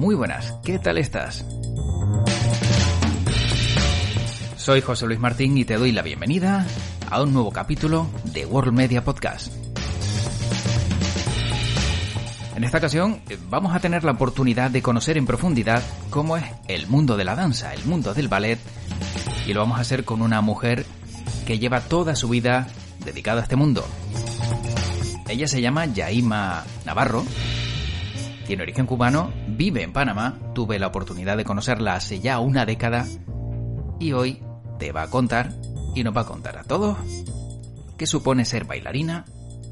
Muy 0.00 0.14
buenas, 0.14 0.54
¿qué 0.64 0.78
tal 0.78 0.96
estás? 0.96 1.44
Soy 4.56 4.80
José 4.80 5.04
Luis 5.04 5.20
Martín 5.20 5.58
y 5.58 5.66
te 5.66 5.76
doy 5.76 5.92
la 5.92 6.00
bienvenida 6.00 6.66
a 7.10 7.22
un 7.22 7.34
nuevo 7.34 7.52
capítulo 7.52 8.06
de 8.32 8.46
World 8.46 8.72
Media 8.72 9.04
Podcast. 9.04 9.52
En 12.56 12.64
esta 12.64 12.78
ocasión 12.78 13.20
eh, 13.28 13.36
vamos 13.50 13.74
a 13.74 13.80
tener 13.80 14.02
la 14.02 14.12
oportunidad 14.12 14.70
de 14.70 14.80
conocer 14.80 15.18
en 15.18 15.26
profundidad 15.26 15.82
cómo 16.08 16.38
es 16.38 16.44
el 16.68 16.86
mundo 16.86 17.18
de 17.18 17.24
la 17.24 17.34
danza, 17.36 17.74
el 17.74 17.84
mundo 17.84 18.14
del 18.14 18.28
ballet, 18.28 18.58
y 19.46 19.52
lo 19.52 19.60
vamos 19.60 19.76
a 19.76 19.82
hacer 19.82 20.06
con 20.06 20.22
una 20.22 20.40
mujer 20.40 20.86
que 21.46 21.58
lleva 21.58 21.82
toda 21.82 22.16
su 22.16 22.30
vida 22.30 22.68
dedicada 23.04 23.40
a 23.40 23.42
este 23.42 23.56
mundo. 23.56 23.84
Ella 25.28 25.46
se 25.46 25.60
llama 25.60 25.84
Yaima 25.84 26.64
Navarro, 26.86 27.22
tiene 28.50 28.64
origen 28.64 28.86
cubano, 28.86 29.32
vive 29.46 29.84
en 29.84 29.92
Panamá, 29.92 30.36
tuve 30.56 30.80
la 30.80 30.88
oportunidad 30.88 31.36
de 31.36 31.44
conocerla 31.44 31.94
hace 31.94 32.18
ya 32.18 32.40
una 32.40 32.66
década 32.66 33.06
y 34.00 34.10
hoy 34.10 34.42
te 34.80 34.90
va 34.90 35.02
a 35.02 35.06
contar 35.06 35.52
y 35.94 36.02
nos 36.02 36.16
va 36.16 36.22
a 36.22 36.26
contar 36.26 36.58
a 36.58 36.64
todos 36.64 36.98
qué 37.96 38.08
supone 38.08 38.44
ser 38.44 38.64
bailarina 38.64 39.24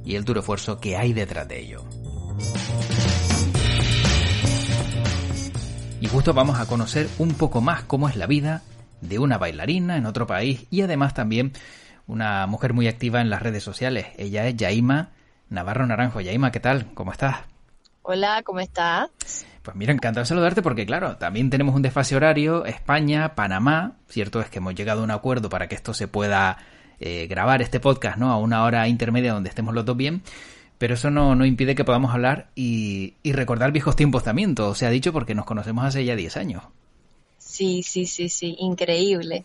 y 0.04 0.14
el 0.14 0.24
duro 0.24 0.42
esfuerzo 0.42 0.78
que 0.78 0.96
hay 0.96 1.12
detrás 1.12 1.48
de 1.48 1.58
ello. 1.58 1.84
Y 6.00 6.06
justo 6.06 6.32
vamos 6.32 6.60
a 6.60 6.66
conocer 6.66 7.08
un 7.18 7.34
poco 7.34 7.60
más 7.60 7.82
cómo 7.82 8.08
es 8.08 8.14
la 8.14 8.28
vida 8.28 8.62
de 9.00 9.18
una 9.18 9.38
bailarina 9.38 9.96
en 9.96 10.06
otro 10.06 10.28
país 10.28 10.68
y 10.70 10.82
además 10.82 11.14
también 11.14 11.52
una 12.06 12.46
mujer 12.46 12.74
muy 12.74 12.86
activa 12.86 13.20
en 13.20 13.28
las 13.28 13.42
redes 13.42 13.64
sociales. 13.64 14.06
Ella 14.18 14.46
es 14.46 14.54
Yaima 14.54 15.10
Navarro 15.48 15.84
Naranjo. 15.84 16.20
Yaima, 16.20 16.52
¿qué 16.52 16.60
tal? 16.60 16.94
¿Cómo 16.94 17.10
estás? 17.10 17.57
Hola, 18.10 18.42
¿cómo 18.42 18.60
estás? 18.60 19.10
Pues 19.60 19.76
mira, 19.76 19.92
encantado 19.92 20.22
de 20.22 20.28
saludarte 20.28 20.62
porque 20.62 20.86
claro, 20.86 21.18
también 21.18 21.50
tenemos 21.50 21.74
un 21.74 21.82
desfase 21.82 22.16
horario, 22.16 22.64
España, 22.64 23.34
Panamá, 23.34 23.98
cierto 24.08 24.40
es 24.40 24.48
que 24.48 24.60
hemos 24.60 24.74
llegado 24.74 25.02
a 25.02 25.04
un 25.04 25.10
acuerdo 25.10 25.50
para 25.50 25.68
que 25.68 25.74
esto 25.74 25.92
se 25.92 26.08
pueda 26.08 26.56
eh, 27.00 27.26
grabar 27.26 27.60
este 27.60 27.80
podcast, 27.80 28.16
¿no? 28.16 28.32
A 28.32 28.38
una 28.38 28.64
hora 28.64 28.88
intermedia 28.88 29.34
donde 29.34 29.50
estemos 29.50 29.74
los 29.74 29.84
dos 29.84 29.94
bien, 29.94 30.22
pero 30.78 30.94
eso 30.94 31.10
no, 31.10 31.34
no 31.34 31.44
impide 31.44 31.74
que 31.74 31.84
podamos 31.84 32.14
hablar 32.14 32.48
y, 32.54 33.12
y, 33.22 33.32
recordar 33.32 33.72
viejos 33.72 33.94
tiempos 33.94 34.24
también, 34.24 34.54
todo 34.54 34.74
se 34.74 34.86
ha 34.86 34.90
dicho 34.90 35.12
porque 35.12 35.34
nos 35.34 35.44
conocemos 35.44 35.84
hace 35.84 36.02
ya 36.06 36.16
10 36.16 36.38
años. 36.38 36.62
Sí, 37.36 37.82
sí, 37.82 38.06
sí, 38.06 38.30
sí, 38.30 38.56
increíble. 38.58 39.44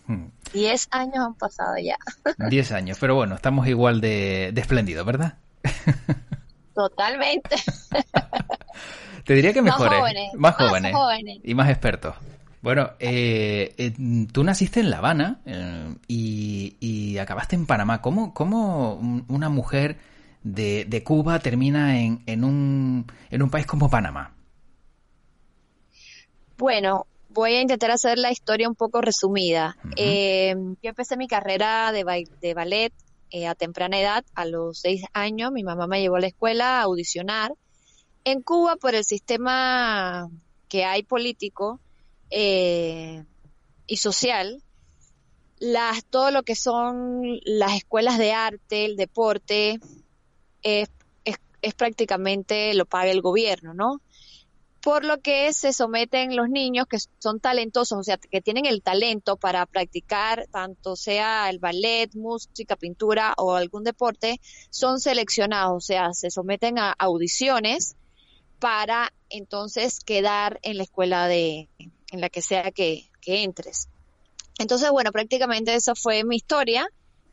10 0.53 0.88
hmm. 0.88 0.97
años 0.97 1.17
han 1.17 1.36
pasado 1.36 1.73
ya. 1.84 1.97
10 2.38 2.72
años, 2.72 2.97
pero 2.97 3.16
bueno, 3.16 3.36
estamos 3.36 3.67
igual 3.67 4.00
de, 4.00 4.52
de 4.53 4.61
espléndidos, 4.61 5.06
¿verdad? 5.06 5.34
Totalmente. 6.73 7.55
Te 9.25 9.33
diría 9.33 9.53
que 9.53 9.61
mejores. 9.61 9.99
Más 10.35 10.55
jóvenes. 10.55 10.93
Más, 10.93 11.02
jóvenes, 11.02 11.39
Y 11.43 11.55
más 11.55 11.69
expertos. 11.69 12.16
Bueno, 12.61 12.91
eh, 13.00 13.73
eh, 13.78 13.94
tú 14.31 14.44
naciste 14.44 14.79
en 14.79 14.89
La 14.89 15.00
Habana 15.00 15.41
eh, 15.45 15.95
y, 16.07 17.17
acabaste 17.17 17.56
en 17.56 17.66
Panamá. 17.66 18.01
¿Cómo, 18.01 18.33
cómo 18.33 18.95
una 19.28 19.50
mujer 19.50 19.97
de, 20.44 20.85
de 20.85 21.03
Cuba 21.03 21.39
termina 21.39 22.00
en, 22.00 22.23
en, 22.25 22.44
un, 22.44 23.06
en 23.29 23.44
un 23.44 23.50
país 23.50 23.66
como 23.66 23.89
Panamá? 23.89 24.33
Bueno, 26.57 27.06
voy 27.29 27.56
a 27.56 27.62
intentar 27.62 27.91
hacer 27.91 28.17
la 28.17 28.31
historia 28.31 28.69
un 28.69 28.75
poco 28.75 29.01
resumida. 29.01 29.75
yo 29.97 30.89
empecé 30.89 31.17
mi 31.17 31.28
carrera 31.28 31.91
de, 31.91 32.28
de 32.41 32.53
ballet 32.53 32.94
a 33.47 33.55
temprana 33.55 33.99
edad, 33.99 34.25
a 34.35 34.45
los 34.45 34.79
seis 34.79 35.03
años. 35.13 35.51
Mi 35.51 35.63
mamá 35.63 35.88
me 35.88 36.01
llevó 36.01 36.17
a 36.17 36.21
la 36.21 36.27
escuela 36.27 36.79
a 36.79 36.83
audicionar 36.83 37.53
en 38.25 38.41
Cuba, 38.41 38.75
por 38.77 38.95
el 38.95 39.03
sistema 39.03 40.29
que 40.69 40.85
hay 40.85 41.03
político 41.03 41.79
eh, 42.29 43.23
y 43.85 43.97
social, 43.97 44.63
las, 45.59 46.05
todo 46.05 46.31
lo 46.31 46.44
que 46.44 46.55
son 46.55 47.39
las 47.44 47.75
escuelas 47.75 48.17
de 48.17 48.33
arte, 48.33 48.85
el 48.85 48.95
deporte, 48.95 49.79
es, 50.61 50.89
es, 51.25 51.73
prácticamente 51.75 52.73
lo 52.73 52.85
paga 52.85 53.11
el 53.11 53.21
gobierno, 53.21 53.73
¿no? 53.73 54.01
Por 54.83 55.05
lo 55.05 55.21
que 55.21 55.53
se 55.53 55.71
someten 55.71 56.35
los 56.35 56.49
niños 56.49 56.88
que 56.88 56.97
son 57.19 57.39
talentosos, 57.39 57.97
o 57.97 58.03
sea, 58.03 58.17
que 58.17 58.41
tienen 58.41 58.66
el 58.66 58.81
talento 58.81 59.38
para 59.38 59.66
practicar 59.66 60.45
tanto 60.51 60.97
sea 60.97 61.49
el 61.49 61.59
ballet, 61.59 62.13
música, 62.16 62.75
pintura 62.75 63.33
o 63.38 63.55
algún 63.55 63.85
deporte, 63.85 64.41
son 64.69 64.99
seleccionados, 64.99 65.75
o 65.75 65.79
sea, 65.79 66.13
se 66.13 66.29
someten 66.29 66.79
a 66.79 66.91
audiciones 66.91 67.95
para 68.59 69.13
entonces 69.29 69.99
quedar 69.99 70.59
en 70.63 70.77
la 70.77 70.83
escuela 70.83 71.27
de, 71.27 71.67
en 72.11 72.21
la 72.21 72.29
que 72.29 72.41
sea 72.41 72.71
que, 72.71 73.09
entres. 73.25 73.89
Entonces, 74.59 74.89
bueno, 74.91 75.11
prácticamente 75.11 75.73
esa 75.73 75.95
fue 75.95 76.23
mi 76.23 76.35
historia. 76.35 76.88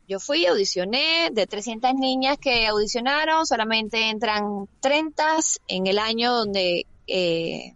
Yo 0.07 0.19
fui, 0.19 0.45
audicioné, 0.45 1.29
de 1.31 1.47
300 1.47 1.93
niñas 1.95 2.37
que 2.37 2.67
audicionaron, 2.67 3.45
solamente 3.45 4.09
entran 4.09 4.67
30 4.79 5.37
en 5.67 5.87
el 5.87 5.99
año 5.99 6.33
donde 6.33 6.85
eh, 7.11 7.75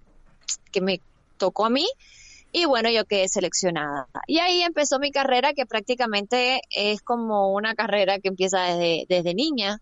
que 0.72 0.82
me 0.82 1.02
tocó 1.38 1.66
a 1.66 1.70
mí. 1.70 1.88
Y 2.52 2.66
bueno, 2.66 2.90
yo 2.90 3.04
quedé 3.06 3.28
seleccionada. 3.28 4.08
Y 4.28 4.40
ahí 4.40 4.62
empezó 4.62 4.98
mi 4.98 5.12
carrera, 5.12 5.54
que 5.54 5.66
prácticamente 5.66 6.62
es 6.70 7.02
como 7.02 7.54
una 7.54 7.76
carrera 7.76 8.20
que 8.20 8.30
empieza 8.30 8.64
desde, 8.64 9.06
desde 9.10 9.34
niña 9.34 9.82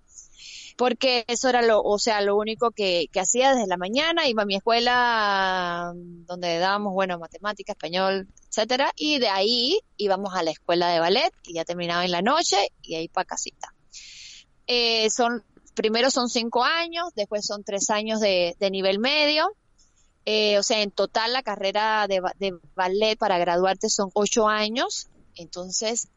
porque 0.76 1.24
eso 1.28 1.50
era 1.50 1.62
lo, 1.62 1.82
o 1.82 2.00
sea, 2.00 2.22
lo 2.22 2.36
único 2.36 2.72
que, 2.72 3.08
que 3.12 3.20
hacía 3.20 3.54
desde 3.54 3.68
la 3.68 3.78
mañana, 3.78 4.28
iba 4.28 4.44
a 4.44 4.46
mi 4.46 4.56
escuela 4.56 5.92
donde 5.96 6.58
dábamos, 6.58 6.94
bueno, 6.94 7.20
matemática, 7.20 7.74
español, 7.74 8.28
etcétera, 8.50 8.92
y 8.96 9.20
de 9.20 9.30
ahí 9.30 9.80
íbamos 9.98 10.34
a 10.34 10.44
la 10.44 10.52
escuela 10.52 10.90
de 10.90 11.00
ballet 11.00 11.32
y 11.44 11.54
ya 11.54 11.66
terminaba 11.66 12.06
en 12.06 12.12
la 12.12 12.22
noche 12.22 12.70
y 12.82 12.96
ahí 12.96 13.08
para 13.08 13.26
casita. 13.26 13.74
Eh, 14.68 15.10
son, 15.10 15.44
primero 15.74 16.12
son 16.12 16.30
cinco 16.30 16.64
años, 16.64 17.10
después 17.16 17.46
son 17.46 17.64
tres 17.64 17.90
años 17.90 18.20
de, 18.20 18.56
de 18.60 18.72
nivel 18.72 19.00
medio, 19.00 19.56
eh, 20.26 20.58
o 20.58 20.64
sea, 20.64 20.82
en 20.82 20.92
total 20.92 21.34
la 21.34 21.44
carrera 21.44 22.08
de, 22.08 22.22
de 22.40 22.54
ballet 22.76 23.18
para 23.18 23.38
graduarte 23.38 23.90
son 23.90 24.10
ocho 24.14 24.48
años, 24.48 25.08
entonces 25.36 26.08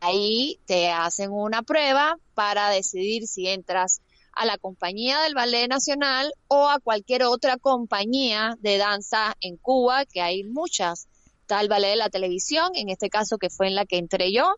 ahí 0.00 0.60
te 0.66 0.90
hacen 0.90 1.32
una 1.32 1.62
prueba 1.62 2.18
para 2.34 2.70
decidir 2.70 3.26
si 3.26 3.48
entras 3.48 4.00
a 4.32 4.44
la 4.44 4.58
compañía 4.58 5.20
del 5.22 5.34
Ballet 5.34 5.68
Nacional 5.68 6.32
o 6.48 6.68
a 6.68 6.80
cualquier 6.80 7.24
otra 7.24 7.56
compañía 7.56 8.56
de 8.60 8.78
danza 8.78 9.36
en 9.40 9.56
Cuba, 9.56 10.04
que 10.04 10.20
hay 10.20 10.44
muchas. 10.44 11.08
Está 11.40 11.60
el 11.60 11.68
Ballet 11.68 11.90
de 11.90 11.96
la 11.96 12.10
Televisión, 12.10 12.70
en 12.74 12.88
este 12.88 13.10
caso 13.10 13.38
que 13.38 13.50
fue 13.50 13.68
en 13.68 13.74
la 13.74 13.84
que 13.84 13.98
entré 13.98 14.32
yo, 14.32 14.54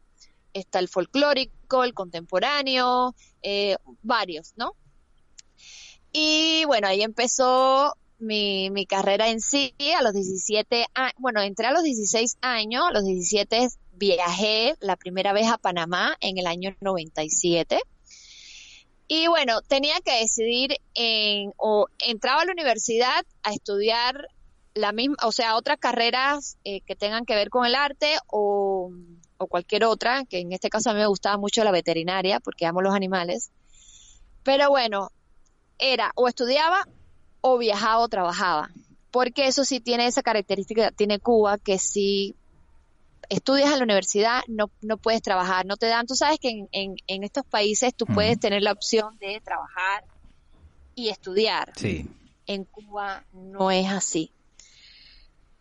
está 0.53 0.79
el 0.79 0.89
folclórico, 0.89 1.56
el 1.85 1.95
contemporáneo, 1.95 3.15
eh, 3.43 3.77
varios, 4.03 4.55
¿no? 4.57 4.73
Y 6.13 6.65
bueno, 6.67 6.89
ahí 6.89 7.03
empezó 7.03 7.95
mi, 8.19 8.71
mi 8.71 8.87
carrera 8.87 9.29
en 9.29 9.41
sí 9.41 9.75
a 9.97 10.03
los 10.03 10.15
17 10.15 10.87
años, 10.95 11.15
bueno, 11.19 11.41
entré 11.43 11.67
a 11.67 11.73
los 11.73 11.83
16 11.83 12.39
años, 12.41 12.85
a 12.89 12.93
los 12.93 13.05
17 13.05 13.69
viajé 13.93 14.75
la 14.81 14.97
primera 14.97 15.33
vez 15.33 15.49
a 15.49 15.59
Panamá 15.59 16.17
en 16.21 16.39
el 16.39 16.47
año 16.47 16.75
97. 16.81 17.81
Y 19.09 19.29
bueno, 19.29 19.63
tenía 19.63 20.01
que 20.05 20.21
decidir 20.21 20.77
en, 20.95 21.53
o 21.57 21.87
entraba 22.01 22.43
a 22.43 22.45
la 22.45 22.53
universidad 22.53 23.25
a 23.43 23.53
estudiar 23.53 24.29
la 24.75 24.93
misma, 24.93 25.17
o 25.23 25.33
sea, 25.33 25.57
otras 25.57 25.79
carreras 25.79 26.59
eh, 26.65 26.81
que 26.83 26.97
tengan 26.97 27.25
que 27.25 27.35
ver 27.35 27.49
con 27.49 27.65
el 27.67 27.75
arte 27.75 28.17
o, 28.27 28.91
o, 29.39 29.47
cualquier 29.47 29.85
otra, 29.85 30.25
que 30.25 30.41
en 30.41 30.53
este 30.53 30.71
caso 30.71 30.91
a 30.91 30.95
mí 30.95 31.01
me 31.01 31.07
gustaba 31.07 31.37
mucho 31.37 31.65
la 31.65 31.71
veterinaria 31.71 32.41
porque 32.41 32.67
amo 32.67 32.83
los 32.83 32.95
animales. 32.95 33.51
Pero 34.43 34.71
bueno, 34.71 35.11
era 35.79 36.13
o 36.15 36.29
estudiaba 36.29 36.87
o 37.41 37.59
viajaba 37.59 37.99
o 37.99 38.09
trabajaba, 38.09 38.71
porque 39.11 39.47
eso 39.47 39.65
sí 39.65 39.81
tiene 39.81 40.07
esa 40.07 40.23
característica, 40.23 40.91
tiene 40.91 41.19
Cuba, 41.19 41.59
que 41.59 41.79
sí 41.79 42.35
estudias 43.29 43.73
en 43.73 43.79
la 43.79 43.85
universidad, 43.85 44.43
no, 44.47 44.71
no 44.83 44.97
puedes 44.97 45.23
trabajar, 45.23 45.67
no 45.67 45.77
te 45.77 45.87
dan, 45.87 46.07
tú 46.07 46.15
sabes 46.15 46.39
que 46.39 46.51
en, 46.51 46.69
en, 46.73 46.97
en 47.07 47.25
estos 47.25 47.45
países 47.45 47.95
tú 47.95 48.07
puedes 48.07 48.39
tener 48.39 48.63
la 48.63 48.73
opción 48.73 49.19
de 49.19 49.41
trabajar 49.41 50.05
y 50.95 51.09
estudiar. 51.09 51.73
Sí. 51.77 52.09
En 52.47 52.65
Cuba 52.65 53.25
no 53.33 53.71
es 53.71 53.89
así. 53.89 54.31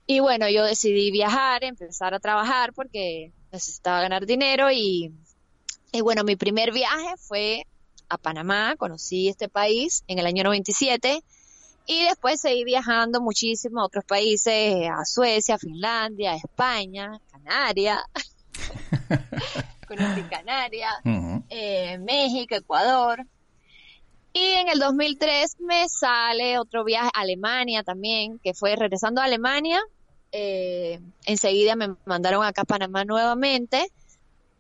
Y 0.07 0.19
bueno, 0.19 0.48
yo 0.50 0.63
decidí 0.63 1.12
viajar, 1.12 1.63
empezar 1.63 2.13
a 2.13 2.19
trabajar 2.19 2.74
porque 2.74 3.31
necesitaba 3.56 4.02
ganar 4.02 4.25
dinero 4.25 4.72
y, 4.72 5.12
y 5.92 6.02
bueno, 6.02 6.24
mi 6.24 6.36
primer 6.36 6.72
viaje 6.72 7.16
fue 7.18 7.66
a 8.10 8.18
Panamá, 8.18 8.75
conocí 8.78 9.30
este 9.30 9.50
país 9.50 10.04
en 10.07 10.19
el 10.19 10.25
año 10.25 10.44
97 10.44 11.24
y 11.88 12.04
después 12.04 12.42
seguí 12.42 12.63
viajando 12.63 13.22
muchísimo 13.22 13.81
a 13.81 13.86
otros 13.86 14.04
países, 14.06 14.90
a 14.90 15.06
Suecia, 15.06 15.57
Finlandia, 15.57 16.36
España, 16.36 17.19
Canarias, 17.31 18.00
conocí 19.88 20.22
Canarias, 20.24 20.94
eh, 21.50 21.98
México, 22.00 22.56
Ecuador. 22.56 23.25
Y 24.34 24.44
en 24.44 24.68
el 24.68 24.80
2003 24.80 25.62
me 25.62 25.88
sale 25.88 26.60
otro 26.60 26.84
viaje 26.84 27.10
a 27.13 27.22
Alemania 27.22 27.84
también, 27.84 28.38
que 28.40 28.54
fue 28.54 28.75
regresando 28.75 29.22
a 29.22 29.25
Alemania. 29.25 29.81
Eh, 30.37 30.99
enseguida 31.25 31.77
me 31.77 31.95
mandaron 32.03 32.43
acá 32.43 32.63
a 32.63 32.65
Panamá 32.65 33.05
nuevamente. 33.05 33.89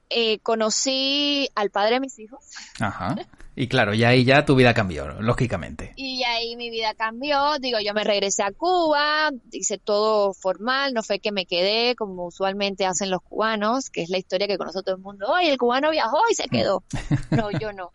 Eh, 0.09 0.39
conocí 0.39 1.49
al 1.53 1.69
padre 1.69 1.95
de 1.95 1.99
mis 1.99 2.17
hijos. 2.17 2.45
Ajá. 2.79 3.17
Y 3.57 3.67
claro, 3.67 3.93
ya 3.93 4.09
ahí 4.09 4.23
ya 4.23 4.45
tu 4.45 4.55
vida 4.55 4.73
cambió, 4.73 5.21
lógicamente. 5.21 5.91
Y 5.97 6.23
ahí 6.23 6.55
mi 6.55 6.69
vida 6.69 6.93
cambió, 6.93 7.59
digo, 7.59 7.79
yo 7.83 7.93
me 7.93 8.05
regresé 8.05 8.43
a 8.43 8.51
Cuba, 8.51 9.31
hice 9.51 9.77
todo 9.77 10.33
formal, 10.33 10.93
no 10.93 11.03
fue 11.03 11.19
que 11.19 11.33
me 11.33 11.45
quedé 11.45 11.95
como 11.95 12.27
usualmente 12.27 12.85
hacen 12.85 13.09
los 13.09 13.21
cubanos, 13.21 13.89
que 13.89 14.03
es 14.03 14.09
la 14.09 14.17
historia 14.17 14.47
que 14.47 14.57
conoce 14.57 14.81
todo 14.81 14.95
el 14.95 15.01
mundo, 15.01 15.27
hoy 15.27 15.47
el 15.47 15.57
cubano 15.57 15.91
viajó 15.91 16.19
y 16.29 16.35
se 16.35 16.47
quedó. 16.47 16.83
No, 17.31 17.51
yo 17.51 17.73
no. 17.73 17.91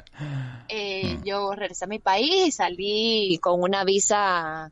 Eh, 0.68 1.16
mm. 1.16 1.24
yo 1.24 1.52
regresé 1.52 1.86
a 1.86 1.88
mi 1.88 1.98
país 1.98 2.48
y 2.48 2.52
salí 2.52 3.38
con 3.40 3.62
una 3.62 3.84
visa 3.84 4.70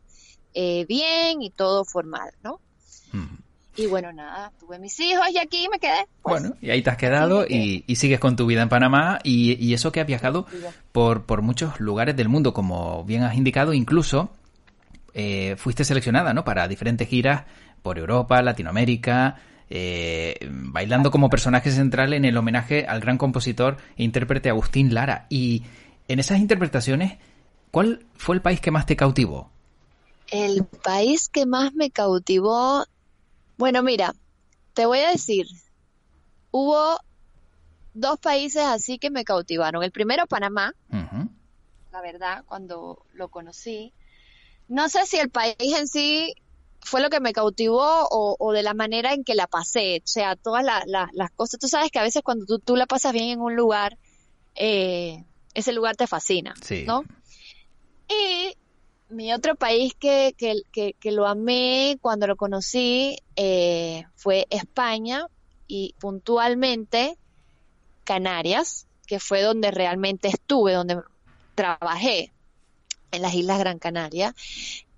eh, 0.53 0.85
bien 0.87 1.43
y 1.43 1.51
todo 1.51 1.85
formal, 1.85 2.31
¿no? 2.43 2.61
Mm. 3.13 3.37
Y 3.77 3.87
bueno, 3.87 4.13
nada, 4.13 4.51
tuve 4.59 4.79
mis 4.81 4.99
hijos 4.99 5.29
y 5.33 5.39
aquí 5.39 5.69
me 5.71 5.79
quedé. 5.79 6.07
Pues. 6.23 6.43
bueno, 6.43 6.57
y 6.61 6.71
ahí 6.71 6.83
te 6.83 6.91
has 6.91 6.97
quedado 6.97 7.47
y, 7.47 7.85
sigues 7.95 8.19
con 8.19 8.35
tu 8.35 8.45
vida 8.45 8.61
en 8.63 8.69
Panamá 8.69 9.21
y, 9.23 9.73
eso 9.73 9.93
que 9.93 10.01
has 10.01 10.07
viajado 10.07 10.47
por, 10.91 11.27
por 11.27 11.43
muchos 11.43 11.79
lugares 11.79 12.17
del 12.17 12.29
mundo, 12.29 12.53
como 12.53 13.05
bien 13.05 13.23
has 13.23 13.37
indicado, 13.37 13.73
incluso 13.73 14.31
eh, 15.15 15.55
fuiste 15.57 15.85
seleccionada, 15.85 16.35
¿no? 16.35 16.45
Para 16.45 16.67
diferentes 16.67 17.09
giras 17.09 17.45
por 17.83 17.99
Europa, 17.99 18.43
Latinoamérica, 18.43 19.37
eh, 19.71 20.37
bailando 20.51 21.11
como 21.11 21.31
personaje 21.31 21.71
central 21.71 22.13
en 22.15 22.25
el 22.25 22.37
homenaje 22.37 22.87
al 22.87 23.01
gran 23.01 23.19
compositor 23.19 23.77
e 23.97 24.03
intérprete 24.03 24.49
Agustín 24.49 24.93
Lara. 24.93 25.27
Y 25.29 25.63
en 26.09 26.19
esas 26.19 26.39
interpretaciones, 26.39 27.19
¿cuál 27.71 28.07
fue 28.17 28.35
el 28.35 28.43
país 28.43 28.61
que 28.61 28.71
más 28.71 28.87
te 28.87 28.97
cautivó? 28.97 29.51
El 30.31 30.65
país 30.65 31.29
que 31.29 31.47
más 31.47 31.75
me 31.75 31.91
cautivó 31.91 32.87
bueno, 33.59 33.83
mira, 33.83 34.15
te 34.73 34.87
voy 34.87 35.01
a 35.01 35.11
decir, 35.11 35.47
hubo 36.51 36.99
dos 37.93 38.19
países 38.21 38.63
así 38.63 38.99
que 38.99 39.11
me 39.11 39.25
cautivaron. 39.25 39.83
El 39.83 39.91
primero, 39.91 40.27
Panamá, 40.27 40.75
la 41.93 42.01
verdad, 42.01 42.45
cuando 42.47 43.05
lo 43.13 43.29
conocí. 43.29 43.93
No 44.69 44.89
sé 44.89 45.07
si 45.07 45.17
el 45.19 45.31
país 45.31 45.57
en 45.59 45.89
sí 45.89 46.35
fue 46.81 47.01
lo 47.01 47.11
que 47.11 47.21
me 47.21 47.33
cautivó 47.33 48.07
o, 48.11 48.53
de 48.53 48.63
la 48.63 48.75
manera 48.75 49.13
en 49.13 49.25
que 49.25 49.35
la 49.35 49.47
pasé. 49.47 50.03
O 50.05 50.07
sea, 50.07 50.37
todas 50.37 50.65
las 50.65 51.31
cosas. 51.33 51.59
Tú 51.59 51.67
sabes 51.67 51.91
que 51.91 51.99
a 51.99 52.05
veces 52.05 52.23
cuando 52.23 52.47
tú, 52.47 52.61
tú 52.61 52.77
la 52.77 52.87
pasas 52.87 53.13
bien 53.13 53.31
en 53.31 53.41
un 53.41 53.57
lugar, 53.57 53.99
eh, 54.55 55.25
ese 55.55 55.73
lugar 55.73 55.97
te 55.97 56.07
fascina, 56.07 56.55
¿no? 56.87 57.05
Y 58.09 58.57
mi 59.11 59.33
otro 59.33 59.55
país 59.55 59.95
que, 59.99 60.35
que, 60.37 60.63
que, 60.93 61.13
lo 61.13 61.27
amé 61.27 61.99
cuando 62.01 62.27
lo 62.27 62.37
conocí 62.37 63.19
eh, 63.37 64.05
fue 64.17 64.47
España 64.51 65.27
y 65.67 65.95
puntualmente 65.99 67.17
Canarias, 68.05 68.87
que 69.07 69.21
fue 69.21 69.43
donde 69.43 69.71
realmente 69.71 70.29
estuve, 70.29 70.73
donde 70.73 71.01
trabajé 71.55 72.33
en 73.11 73.23
las 73.23 73.35
Islas 73.35 73.59
Gran 73.59 73.79
Canaria. 73.79 74.35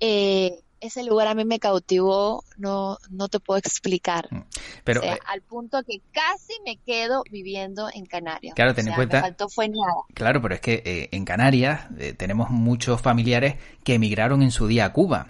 Eh, 0.00 0.60
ese 0.80 1.04
lugar 1.04 1.28
a 1.28 1.34
mí 1.34 1.44
me 1.44 1.58
cautivó, 1.58 2.44
no, 2.56 2.98
no 3.10 3.28
te 3.28 3.38
puedo 3.38 3.58
explicar. 3.58 4.28
Mm. 4.30 4.44
Pero, 4.84 5.02
eh, 5.02 5.18
al 5.26 5.42
punto 5.42 5.82
que 5.82 6.00
casi 6.12 6.54
me 6.64 6.76
quedo 6.78 7.22
viviendo 7.30 7.88
en 7.92 8.06
Canarias. 8.06 8.54
Claro, 8.54 8.74
ten 8.74 8.88
en 8.88 8.94
cuenta. 8.94 9.20
faltó 9.20 9.48
fue 9.48 9.68
nada. 9.68 10.02
Claro, 10.14 10.40
pero 10.40 10.54
es 10.54 10.60
que 10.60 10.82
eh, 10.84 11.08
en 11.12 11.24
Canarias 11.24 11.86
eh, 11.98 12.14
tenemos 12.14 12.50
muchos 12.50 13.00
familiares 13.00 13.56
que 13.84 13.94
emigraron 13.94 14.42
en 14.42 14.50
su 14.50 14.66
día 14.66 14.86
a 14.86 14.92
Cuba. 14.92 15.28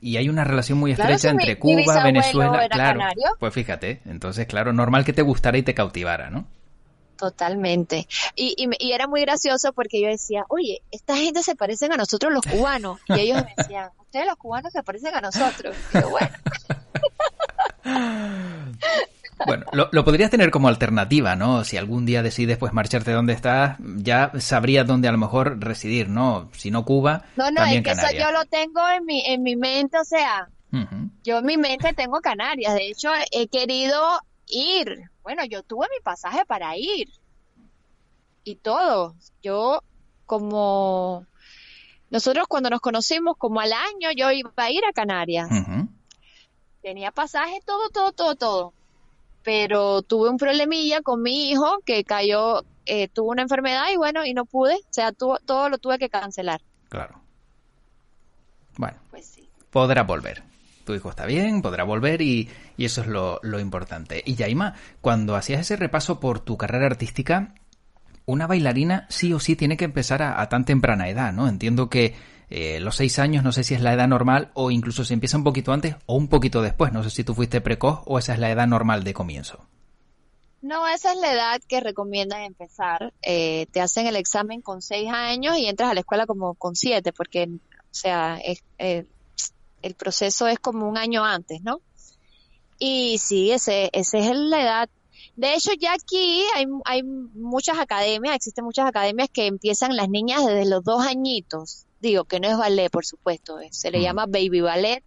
Y 0.00 0.18
hay 0.18 0.28
una 0.28 0.44
relación 0.44 0.78
muy 0.78 0.92
estrecha 0.92 1.30
entre 1.30 1.58
Cuba, 1.58 2.02
Venezuela. 2.04 2.68
claro. 2.68 3.00
Pues 3.38 3.54
fíjate, 3.54 4.02
entonces, 4.04 4.46
claro, 4.46 4.72
normal 4.74 5.02
que 5.04 5.14
te 5.14 5.22
gustara 5.22 5.56
y 5.56 5.62
te 5.62 5.72
cautivara, 5.72 6.28
¿no? 6.28 6.46
Totalmente. 7.16 8.06
Y, 8.34 8.54
y, 8.58 8.92
era 8.92 9.06
muy 9.06 9.22
gracioso 9.22 9.72
porque 9.72 10.02
yo 10.02 10.08
decía, 10.08 10.44
oye, 10.48 10.82
esta 10.90 11.16
gente 11.16 11.42
se 11.42 11.54
parecen 11.54 11.92
a 11.92 11.96
nosotros 11.96 12.32
los 12.32 12.44
cubanos. 12.44 13.00
Y 13.08 13.20
ellos 13.20 13.42
me 13.44 13.54
decían, 13.56 13.90
ustedes 14.14 14.26
los 14.26 14.36
cubanos 14.36 14.72
se 14.72 14.82
parecen 14.84 15.12
a 15.14 15.20
nosotros. 15.20 15.76
Yo, 15.92 16.08
bueno. 16.10 16.30
Bueno, 19.46 19.66
lo, 19.72 20.04
podrías 20.04 20.30
tener 20.30 20.52
como 20.52 20.68
alternativa, 20.68 21.34
¿no? 21.34 21.64
Si 21.64 21.76
algún 21.76 22.06
día 22.06 22.22
decides 22.22 22.56
pues 22.56 22.72
marcharte 22.72 23.10
donde 23.10 23.32
estás, 23.32 23.76
ya 23.80 24.30
sabrías 24.38 24.86
dónde 24.86 25.08
a 25.08 25.12
lo 25.12 25.18
mejor 25.18 25.60
residir, 25.60 26.08
¿no? 26.08 26.48
Si 26.52 26.70
no 26.70 26.84
Cuba, 26.84 27.24
no, 27.34 27.50
no, 27.50 27.64
es 27.64 27.82
que 27.82 27.90
eso 27.90 28.06
yo 28.16 28.30
lo 28.30 28.44
tengo 28.44 28.80
en 28.88 29.04
mi 29.04 29.26
en 29.26 29.42
mi 29.42 29.56
mente, 29.56 29.98
o 29.98 30.04
sea, 30.04 30.48
yo 31.24 31.38
en 31.38 31.46
mi 31.46 31.56
mente 31.56 31.92
tengo 31.94 32.20
Canarias. 32.20 32.74
De 32.74 32.86
hecho, 32.86 33.10
he 33.32 33.48
querido 33.48 34.00
ir. 34.46 35.10
Bueno, 35.24 35.44
yo 35.44 35.64
tuve 35.64 35.88
mi 35.90 36.00
pasaje 36.02 36.46
para 36.46 36.76
ir 36.76 37.08
y 38.44 38.54
todo. 38.54 39.16
Yo 39.42 39.82
como 40.26 41.26
nosotros 42.14 42.46
cuando 42.46 42.70
nos 42.70 42.80
conocimos 42.80 43.36
como 43.36 43.58
al 43.58 43.72
año 43.72 44.12
yo 44.16 44.30
iba 44.30 44.52
a 44.54 44.70
ir 44.70 44.84
a 44.84 44.92
Canarias. 44.92 45.48
Tenía 46.80 47.10
pasaje, 47.10 47.60
todo, 47.66 47.88
todo, 47.88 48.12
todo, 48.12 48.36
todo. 48.36 48.72
Pero 49.42 50.02
tuve 50.02 50.30
un 50.30 50.36
problemilla 50.36 51.02
con 51.02 51.20
mi 51.22 51.50
hijo 51.50 51.80
que 51.84 52.04
cayó, 52.04 52.62
eh, 52.86 53.08
tuvo 53.08 53.32
una 53.32 53.42
enfermedad 53.42 53.86
y 53.92 53.96
bueno, 53.96 54.24
y 54.24 54.32
no 54.32 54.44
pude. 54.44 54.76
O 54.76 54.92
sea, 54.92 55.10
todo 55.10 55.68
lo 55.68 55.78
tuve 55.78 55.98
que 55.98 56.08
cancelar. 56.08 56.60
Claro. 56.88 57.20
Bueno. 58.76 58.96
Pues 59.10 59.26
sí. 59.26 59.48
Podrá 59.72 60.04
volver 60.04 60.44
tu 60.84 60.94
hijo 60.94 61.08
está 61.08 61.26
bien, 61.26 61.62
podrá 61.62 61.82
volver 61.84 62.20
y, 62.22 62.48
eso 62.78 63.00
es 63.00 63.06
lo, 63.06 63.40
importante. 63.58 64.22
Y 64.24 64.34
Yaima, 64.34 64.74
cuando 65.00 65.34
hacías 65.34 65.60
ese 65.62 65.76
repaso 65.76 66.20
por 66.20 66.40
tu 66.40 66.56
carrera 66.56 66.86
artística, 66.86 67.54
una 68.26 68.46
bailarina 68.46 69.06
sí 69.10 69.32
o 69.32 69.40
sí 69.40 69.56
tiene 69.56 69.76
que 69.76 69.84
empezar 69.84 70.22
a, 70.22 70.48
tan 70.48 70.64
temprana 70.64 71.08
edad, 71.08 71.32
¿no? 71.32 71.48
Entiendo 71.48 71.90
que 71.90 72.14
eh, 72.50 72.80
los 72.80 72.96
seis 72.96 73.18
años 73.18 73.44
no 73.44 73.52
sé 73.52 73.64
si 73.64 73.74
es 73.74 73.80
la 73.80 73.92
edad 73.92 74.08
normal 74.08 74.50
o 74.54 74.70
incluso 74.70 75.04
se 75.04 75.14
empieza 75.14 75.36
un 75.36 75.44
poquito 75.44 75.72
antes 75.72 75.96
o 76.06 76.16
un 76.16 76.28
poquito 76.28 76.62
después. 76.62 76.92
No 76.92 77.02
sé 77.02 77.10
si 77.10 77.24
tú 77.24 77.34
fuiste 77.34 77.60
precoz 77.60 78.00
o 78.06 78.18
esa 78.18 78.34
es 78.34 78.38
la 78.38 78.50
edad 78.50 78.66
normal 78.66 79.04
de 79.04 79.14
comienzo. 79.14 79.66
No, 80.62 80.88
esa 80.88 81.12
es 81.12 81.18
la 81.18 81.32
edad 81.32 81.60
que 81.68 81.80
recomiendan 81.80 82.42
empezar. 82.42 83.12
Eh, 83.20 83.66
te 83.70 83.82
hacen 83.82 84.06
el 84.06 84.16
examen 84.16 84.62
con 84.62 84.80
seis 84.80 85.10
años 85.12 85.58
y 85.58 85.66
entras 85.66 85.90
a 85.90 85.94
la 85.94 86.00
escuela 86.00 86.26
como 86.26 86.54
con 86.54 86.74
siete, 86.74 87.12
porque, 87.12 87.50
o 87.50 87.94
sea, 87.94 88.38
eh, 88.78 89.04
el 89.82 89.94
proceso 89.94 90.46
es 90.48 90.58
como 90.58 90.88
un 90.88 90.96
año 90.96 91.22
antes, 91.22 91.62
¿no? 91.62 91.82
Y 92.78 93.18
sí, 93.18 93.52
ese, 93.52 93.90
ese 93.92 94.18
es 94.20 94.36
la 94.36 94.62
edad. 94.62 94.88
De 95.36 95.54
hecho, 95.54 95.72
ya 95.78 95.94
aquí 95.94 96.44
hay, 96.54 96.66
hay 96.84 97.02
muchas 97.02 97.78
academias, 97.78 98.36
existen 98.36 98.64
muchas 98.64 98.86
academias 98.86 99.28
que 99.32 99.46
empiezan 99.46 99.96
las 99.96 100.08
niñas 100.08 100.44
desde 100.46 100.66
los 100.66 100.84
dos 100.84 101.04
añitos. 101.04 101.86
Digo, 102.00 102.24
que 102.24 102.38
no 102.38 102.48
es 102.48 102.56
ballet, 102.56 102.90
por 102.90 103.04
supuesto, 103.04 103.58
se 103.70 103.90
le 103.90 103.98
mm. 103.98 104.02
llama 104.02 104.26
baby 104.26 104.60
ballet 104.60 105.02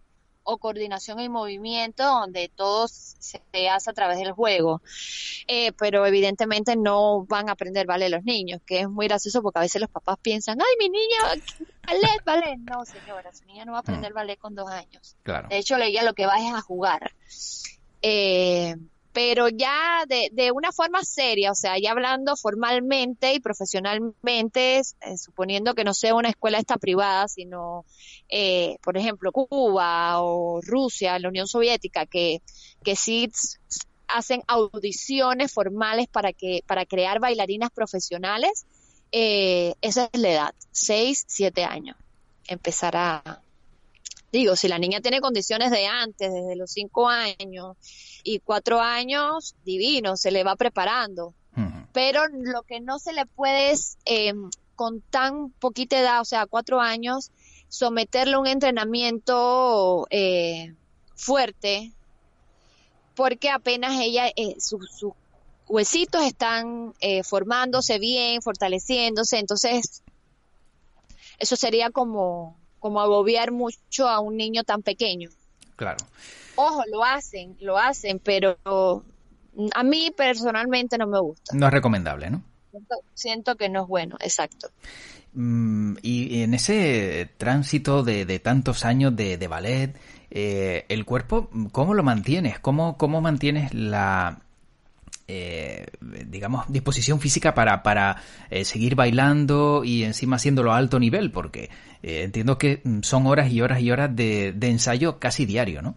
o 0.50 0.56
coordinación 0.56 1.20
y 1.20 1.28
movimiento, 1.28 2.02
donde 2.02 2.50
todo 2.54 2.88
se 2.88 3.68
hace 3.68 3.90
a 3.90 3.92
través 3.92 4.18
del 4.18 4.32
juego. 4.32 4.80
Eh, 5.46 5.72
pero 5.72 6.06
evidentemente 6.06 6.74
no 6.74 7.26
van 7.26 7.50
a 7.50 7.52
aprender 7.52 7.86
ballet 7.86 8.08
los 8.08 8.24
niños, 8.24 8.62
que 8.64 8.80
es 8.80 8.88
muy 8.88 9.08
gracioso 9.08 9.42
porque 9.42 9.58
a 9.58 9.62
veces 9.62 9.82
los 9.82 9.90
papás 9.90 10.16
piensan, 10.22 10.58
ay, 10.58 10.76
mi 10.78 10.88
niña, 10.88 11.42
ballet, 11.86 12.24
ballet. 12.24 12.56
No, 12.60 12.84
señora, 12.86 13.30
su 13.34 13.44
niña 13.44 13.66
no 13.66 13.72
va 13.72 13.78
a 13.78 13.80
aprender 13.82 14.12
mm. 14.12 14.14
ballet 14.14 14.38
con 14.38 14.54
dos 14.54 14.70
años. 14.70 15.16
Claro. 15.22 15.48
De 15.48 15.58
hecho, 15.58 15.76
ella 15.76 16.02
lo 16.02 16.14
que 16.14 16.24
va 16.24 16.38
es 16.38 16.54
a 16.54 16.62
jugar. 16.62 17.12
Eh, 18.00 18.74
pero 19.18 19.48
ya 19.48 20.04
de, 20.06 20.30
de, 20.32 20.52
una 20.52 20.70
forma 20.70 21.02
seria, 21.02 21.50
o 21.50 21.54
sea, 21.56 21.76
ya 21.76 21.90
hablando 21.90 22.36
formalmente 22.36 23.34
y 23.34 23.40
profesionalmente, 23.40 24.78
eh, 24.78 25.18
suponiendo 25.18 25.74
que 25.74 25.82
no 25.82 25.92
sea 25.92 26.14
una 26.14 26.28
escuela 26.28 26.58
esta 26.58 26.76
privada, 26.76 27.26
sino, 27.26 27.84
eh, 28.28 28.76
por 28.80 28.96
ejemplo, 28.96 29.32
Cuba 29.32 30.22
o 30.22 30.60
Rusia, 30.60 31.18
la 31.18 31.30
Unión 31.30 31.48
Soviética, 31.48 32.06
que, 32.06 32.42
que 32.84 32.94
sí 32.94 33.28
hacen 34.06 34.44
audiciones 34.46 35.52
formales 35.52 36.06
para 36.06 36.32
que 36.32 36.62
para 36.64 36.86
crear 36.86 37.18
bailarinas 37.18 37.70
profesionales. 37.72 38.66
Eh, 39.10 39.74
esa 39.80 40.08
es 40.12 40.20
la 40.20 40.28
edad, 40.28 40.54
6, 40.70 41.24
7 41.26 41.64
años. 41.64 41.96
Empezará, 42.46 43.42
digo, 44.32 44.56
si 44.56 44.68
la 44.68 44.78
niña 44.78 45.00
tiene 45.00 45.20
condiciones 45.20 45.70
de 45.70 45.86
antes, 45.86 46.32
desde 46.32 46.56
los 46.56 46.70
5 46.72 47.08
años 47.08 47.76
y 48.22 48.40
4 48.40 48.80
años, 48.80 49.54
divino, 49.64 50.16
se 50.16 50.30
le 50.30 50.44
va 50.44 50.56
preparando. 50.56 51.34
Pero 51.92 52.22
lo 52.28 52.62
que 52.62 52.80
no 52.80 53.00
se 53.00 53.12
le 53.12 53.26
puede 53.26 53.72
es, 53.72 53.98
eh, 54.04 54.32
con 54.76 55.00
tan 55.00 55.50
poquita 55.50 55.98
edad, 55.98 56.20
o 56.20 56.24
sea, 56.24 56.46
4 56.46 56.80
años, 56.80 57.32
someterle 57.68 58.34
a 58.34 58.38
un 58.38 58.46
entrenamiento 58.46 60.06
eh, 60.10 60.74
fuerte, 61.16 61.92
porque 63.14 63.50
apenas 63.50 63.98
ella, 64.00 64.28
eh, 64.36 64.54
sus 64.60 65.04
huesitos 65.66 66.22
están 66.22 66.94
eh, 67.00 67.22
formándose 67.24 67.98
bien, 67.98 68.40
fortaleciéndose, 68.42 69.38
entonces 69.38 70.02
eso 71.38 71.56
sería 71.56 71.90
como, 71.90 72.56
como 72.78 73.00
agobiar 73.00 73.52
mucho 73.52 74.08
a 74.08 74.20
un 74.20 74.36
niño 74.36 74.64
tan 74.64 74.82
pequeño. 74.82 75.30
Claro. 75.76 75.98
Ojo, 76.56 76.82
lo 76.90 77.04
hacen, 77.04 77.56
lo 77.60 77.78
hacen, 77.78 78.18
pero 78.18 78.56
a 78.64 79.82
mí 79.82 80.12
personalmente 80.16 80.98
no 80.98 81.06
me 81.06 81.20
gusta. 81.20 81.56
No 81.56 81.66
es 81.66 81.72
recomendable, 81.72 82.30
¿no? 82.30 82.42
Siento, 83.14 83.56
que 83.56 83.68
no 83.68 83.82
es 83.82 83.88
bueno, 83.88 84.16
exacto. 84.20 84.68
Mm, 85.34 85.96
y 86.02 86.42
en 86.42 86.54
ese 86.54 87.30
tránsito 87.36 88.02
de, 88.02 88.38
tantos 88.38 88.84
años 88.84 89.14
de, 89.16 89.36
de 89.36 89.48
ballet, 89.48 89.96
eh, 90.30 90.84
el 90.88 91.04
cuerpo, 91.04 91.48
¿cómo 91.72 91.94
lo 91.94 92.02
mantienes? 92.02 92.58
¿Cómo, 92.58 92.96
cómo 92.96 93.20
mantienes 93.20 93.72
la, 93.72 94.42
eh, 95.28 95.86
digamos, 96.00 96.64
disposición 96.68 97.20
física 97.20 97.54
para, 97.54 97.82
para 97.82 98.22
eh, 98.50 98.64
seguir 98.64 98.94
bailando 98.94 99.84
y 99.84 100.04
encima 100.04 100.36
haciéndolo 100.36 100.72
a 100.72 100.78
alto 100.78 100.98
nivel? 100.98 101.30
Porque 101.30 101.70
entiendo 102.02 102.58
que 102.58 102.82
son 103.02 103.26
horas 103.26 103.50
y 103.52 103.60
horas 103.60 103.80
y 103.80 103.90
horas 103.90 104.14
de, 104.14 104.54
ensayo 104.62 105.18
casi 105.18 105.46
diario, 105.46 105.82
¿no? 105.82 105.96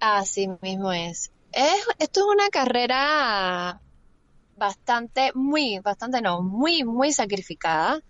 Así 0.00 0.48
mismo 0.60 0.92
es. 0.92 1.30
es. 1.52 1.86
Esto 1.98 2.20
es 2.20 2.26
una 2.26 2.48
carrera 2.50 3.80
bastante, 4.56 5.32
muy, 5.34 5.78
bastante 5.78 6.20
no, 6.20 6.42
muy, 6.42 6.84
muy 6.84 7.12
sacrificada. 7.12 8.02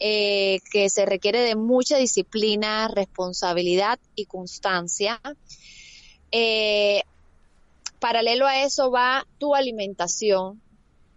Eh, 0.00 0.60
que 0.70 0.88
se 0.90 1.04
requiere 1.06 1.40
de 1.40 1.56
mucha 1.56 1.96
disciplina, 1.96 2.86
responsabilidad 2.86 3.98
y 4.14 4.26
constancia. 4.26 5.20
Eh, 6.30 7.02
paralelo 7.98 8.46
a 8.46 8.62
eso 8.62 8.90
va 8.90 9.26
tu 9.38 9.54
alimentación, 9.54 10.60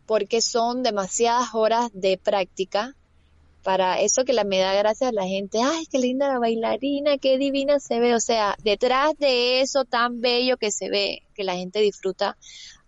porque 0.05 0.41
son 0.41 0.83
demasiadas 0.83 1.49
horas 1.53 1.89
de 1.93 2.17
práctica. 2.17 2.95
Para 3.63 4.01
eso 4.01 4.25
que 4.25 4.33
la 4.33 4.43
me 4.43 4.57
da 4.57 4.73
gracias 4.73 5.11
a 5.11 5.13
la 5.13 5.27
gente, 5.27 5.59
ay, 5.61 5.85
qué 5.85 5.99
linda 5.99 6.27
la 6.27 6.39
bailarina, 6.39 7.19
qué 7.19 7.37
divina 7.37 7.79
se 7.79 7.99
ve. 7.99 8.15
O 8.15 8.19
sea, 8.19 8.55
detrás 8.63 9.15
de 9.19 9.61
eso 9.61 9.85
tan 9.85 10.19
bello 10.19 10.57
que 10.57 10.71
se 10.71 10.89
ve, 10.89 11.21
que 11.35 11.43
la 11.43 11.55
gente 11.55 11.79
disfruta, 11.79 12.37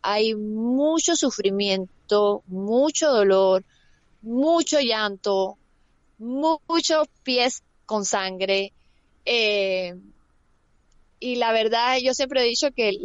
hay 0.02 0.36
mucho 0.36 1.16
sufrimiento, 1.16 2.42
mucho 2.48 3.12
dolor, 3.12 3.64
mucho 4.24 4.80
llanto, 4.80 5.58
muchos 6.18 7.08
pies 7.24 7.64
con 7.86 8.04
sangre. 8.04 8.74
Eh, 9.26 9.96
y 11.24 11.38
la 11.38 11.54
verdad, 11.54 11.98
yo 12.04 12.14
siempre 12.14 12.42
he 12.42 12.46
dicho 12.46 12.72
que 12.76 12.98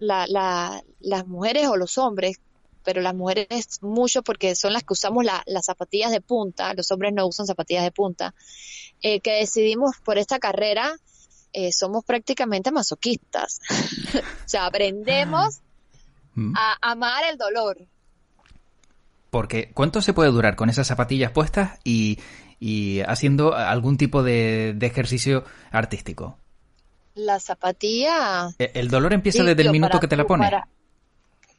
las 0.00 1.26
mujeres 1.26 1.68
o 1.68 1.76
los 1.76 1.98
hombres, 1.98 2.40
pero 2.82 3.00
las 3.00 3.14
mujeres 3.14 3.78
mucho 3.80 4.24
porque 4.24 4.56
son 4.56 4.72
las 4.72 4.82
que 4.82 4.94
usamos 4.94 5.24
las 5.24 5.64
zapatillas 5.64 6.10
de 6.10 6.20
punta, 6.20 6.74
los 6.74 6.90
hombres 6.90 7.12
no 7.14 7.24
usan 7.28 7.46
zapatillas 7.46 7.84
de 7.84 7.92
punta, 7.92 8.34
eh, 9.02 9.20
que 9.20 9.34
decidimos 9.34 9.96
por 10.04 10.18
esta 10.18 10.40
carrera, 10.40 10.96
eh, 11.52 11.70
somos 11.72 12.04
prácticamente 12.04 12.72
masoquistas. 12.72 13.60
o 14.14 14.48
sea, 14.48 14.66
aprendemos 14.66 15.60
mm. 16.34 16.54
a 16.56 16.90
amar 16.90 17.22
el 17.30 17.38
dolor. 17.38 17.78
Porque, 19.30 19.70
¿cuánto 19.72 20.02
se 20.02 20.12
puede 20.12 20.30
durar 20.32 20.56
con 20.56 20.70
esas 20.70 20.88
zapatillas 20.88 21.30
puestas 21.30 21.78
y, 21.84 22.18
y 22.64 23.00
haciendo 23.02 23.54
algún 23.54 23.98
tipo 23.98 24.22
de, 24.22 24.76
ejercicio 24.80 25.44
artístico. 25.70 26.38
La 27.14 27.40
zapatilla. 27.40 28.50
E, 28.58 28.72
el 28.74 28.88
dolor 28.88 29.12
empieza 29.12 29.42
desde 29.42 29.62
el 29.62 29.70
minuto 29.70 30.00
que 30.00 30.08
te 30.08 30.16
la 30.16 30.26
pones. 30.26 30.50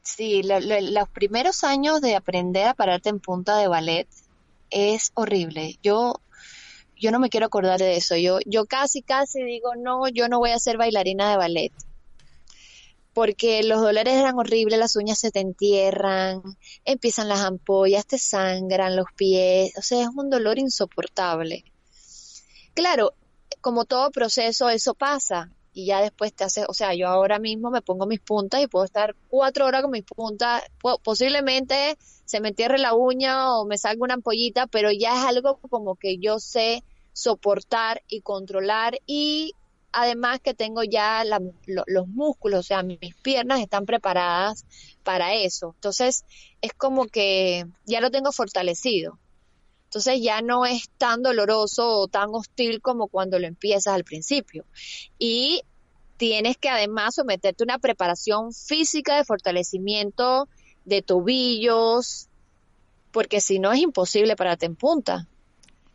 Sí, 0.02 0.44
los 0.44 1.10
primeros 1.10 1.64
años 1.64 2.00
de 2.02 2.16
aprender 2.16 2.68
a 2.68 2.74
pararte 2.74 3.10
en 3.10 3.20
punta 3.20 3.58
de 3.58 3.68
ballet 3.68 4.08
es 4.70 5.12
horrible. 5.16 5.80
Yo, 5.82 6.22
yo 6.96 7.12
no 7.12 7.20
me 7.20 7.30
quiero 7.30 7.48
acordar 7.48 7.80
de 7.80 7.96
eso. 7.96 8.16
Yo, 8.16 8.40
yo 8.46 8.66
casi, 8.66 9.02
casi 9.02 9.44
digo, 9.44 9.76
no, 9.76 10.08
yo 10.10 10.28
no 10.30 10.40
voy 10.40 10.52
a 10.52 10.60
ser 10.60 10.78
bailarina 10.78 11.32
de 11.32 11.38
ballet 11.38 11.74
porque 13.16 13.64
los 13.64 13.80
dolores 13.80 14.14
eran 14.14 14.38
horribles, 14.38 14.78
las 14.78 14.98
uñas 14.98 15.18
se 15.18 15.32
te 15.32 15.40
entierran, 15.40 16.42
empiezan 16.84 17.30
las 17.30 17.40
ampollas, 17.40 18.06
te 18.06 18.18
sangran 18.18 18.98
los 18.98 19.06
pies, 19.16 19.72
o 19.78 19.82
sea, 19.82 20.02
es 20.02 20.10
un 20.14 20.30
dolor 20.30 20.60
insoportable. 20.60 21.64
Claro, 22.74 23.14
como 23.62 23.86
todo 23.86 24.12
proceso, 24.12 24.70
eso 24.70 24.94
pasa 24.94 25.52
y 25.74 25.88
ya 25.88 26.02
después 26.02 26.34
te 26.34 26.46
hace, 26.46 26.64
o 26.68 26.74
sea, 26.74 26.94
yo 26.96 27.08
ahora 27.08 27.38
mismo 27.38 27.70
me 27.70 27.82
pongo 27.82 28.06
mis 28.06 28.22
puntas 28.22 28.62
y 28.62 28.68
puedo 28.68 28.86
estar 28.86 29.14
cuatro 29.28 29.66
horas 29.66 29.82
con 29.82 29.92
mis 29.92 30.06
puntas, 30.06 30.64
posiblemente 31.04 31.98
se 32.24 32.40
me 32.40 32.50
entierre 32.50 32.78
la 32.78 32.94
uña 32.94 33.54
o 33.54 33.66
me 33.66 33.78
salga 33.78 34.04
una 34.04 34.14
ampollita, 34.14 34.68
pero 34.68 34.90
ya 34.92 35.20
es 35.20 35.26
algo 35.26 35.58
como 35.70 35.96
que 35.96 36.18
yo 36.18 36.40
sé 36.40 36.84
soportar 37.12 38.02
y 38.08 38.22
controlar 38.22 39.00
y 39.06 39.52
además 39.92 40.40
que 40.42 40.54
tengo 40.54 40.84
ya 40.84 41.24
los 41.26 42.08
músculos, 42.08 42.60
o 42.60 42.64
sea, 42.64 42.84
mis 42.84 43.00
piernas 43.22 43.62
están 43.62 43.86
preparadas 43.86 44.66
para 45.04 45.34
eso. 45.34 45.72
Entonces, 45.76 46.26
es 46.62 46.74
como 46.74 47.08
que 47.08 47.66
ya 47.86 48.02
lo 48.02 48.12
tengo 48.12 48.32
fortalecido. 48.32 49.18
Entonces 49.96 50.22
ya 50.22 50.42
no 50.42 50.66
es 50.66 50.90
tan 50.98 51.24
doloroso 51.24 51.88
o 51.88 52.08
tan 52.10 52.28
hostil 52.34 52.82
como 52.82 53.08
cuando 53.08 53.40
lo 53.40 53.48
empiezas 53.48 53.94
al 53.94 54.04
principio. 54.04 54.66
Y 55.18 55.62
tienes 56.18 56.58
que 56.58 56.68
además 56.68 57.16
someterte 57.16 57.64
a 57.64 57.68
una 57.68 57.80
preparación 57.80 58.52
física 58.52 59.16
de 59.16 59.24
fortalecimiento 59.24 60.50
de 60.84 61.02
tobillos, 61.02 62.28
porque 63.14 63.40
si 63.40 63.58
no 63.60 63.72
es 63.72 63.80
imposible 63.80 64.36
pararte 64.36 64.66
en 64.66 64.76
punta. 64.76 65.30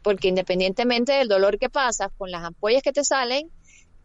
Porque 0.00 0.28
independientemente 0.28 1.12
del 1.12 1.28
dolor 1.28 1.58
que 1.58 1.68
pasas 1.68 2.08
con 2.16 2.30
las 2.30 2.42
ampollas 2.42 2.82
que 2.82 2.94
te 2.94 3.04
salen, 3.04 3.50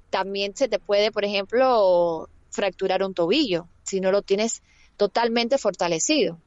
también 0.10 0.58
se 0.58 0.68
te 0.68 0.78
puede, 0.78 1.14
por 1.14 1.24
ejemplo, 1.24 2.28
fracturar 2.50 3.02
un 3.02 3.14
tobillo 3.14 3.70
si 3.84 4.02
no 4.02 4.12
lo 4.12 4.24
tienes 4.24 4.62
totalmente 4.98 5.58
fortalecido. 5.58 6.38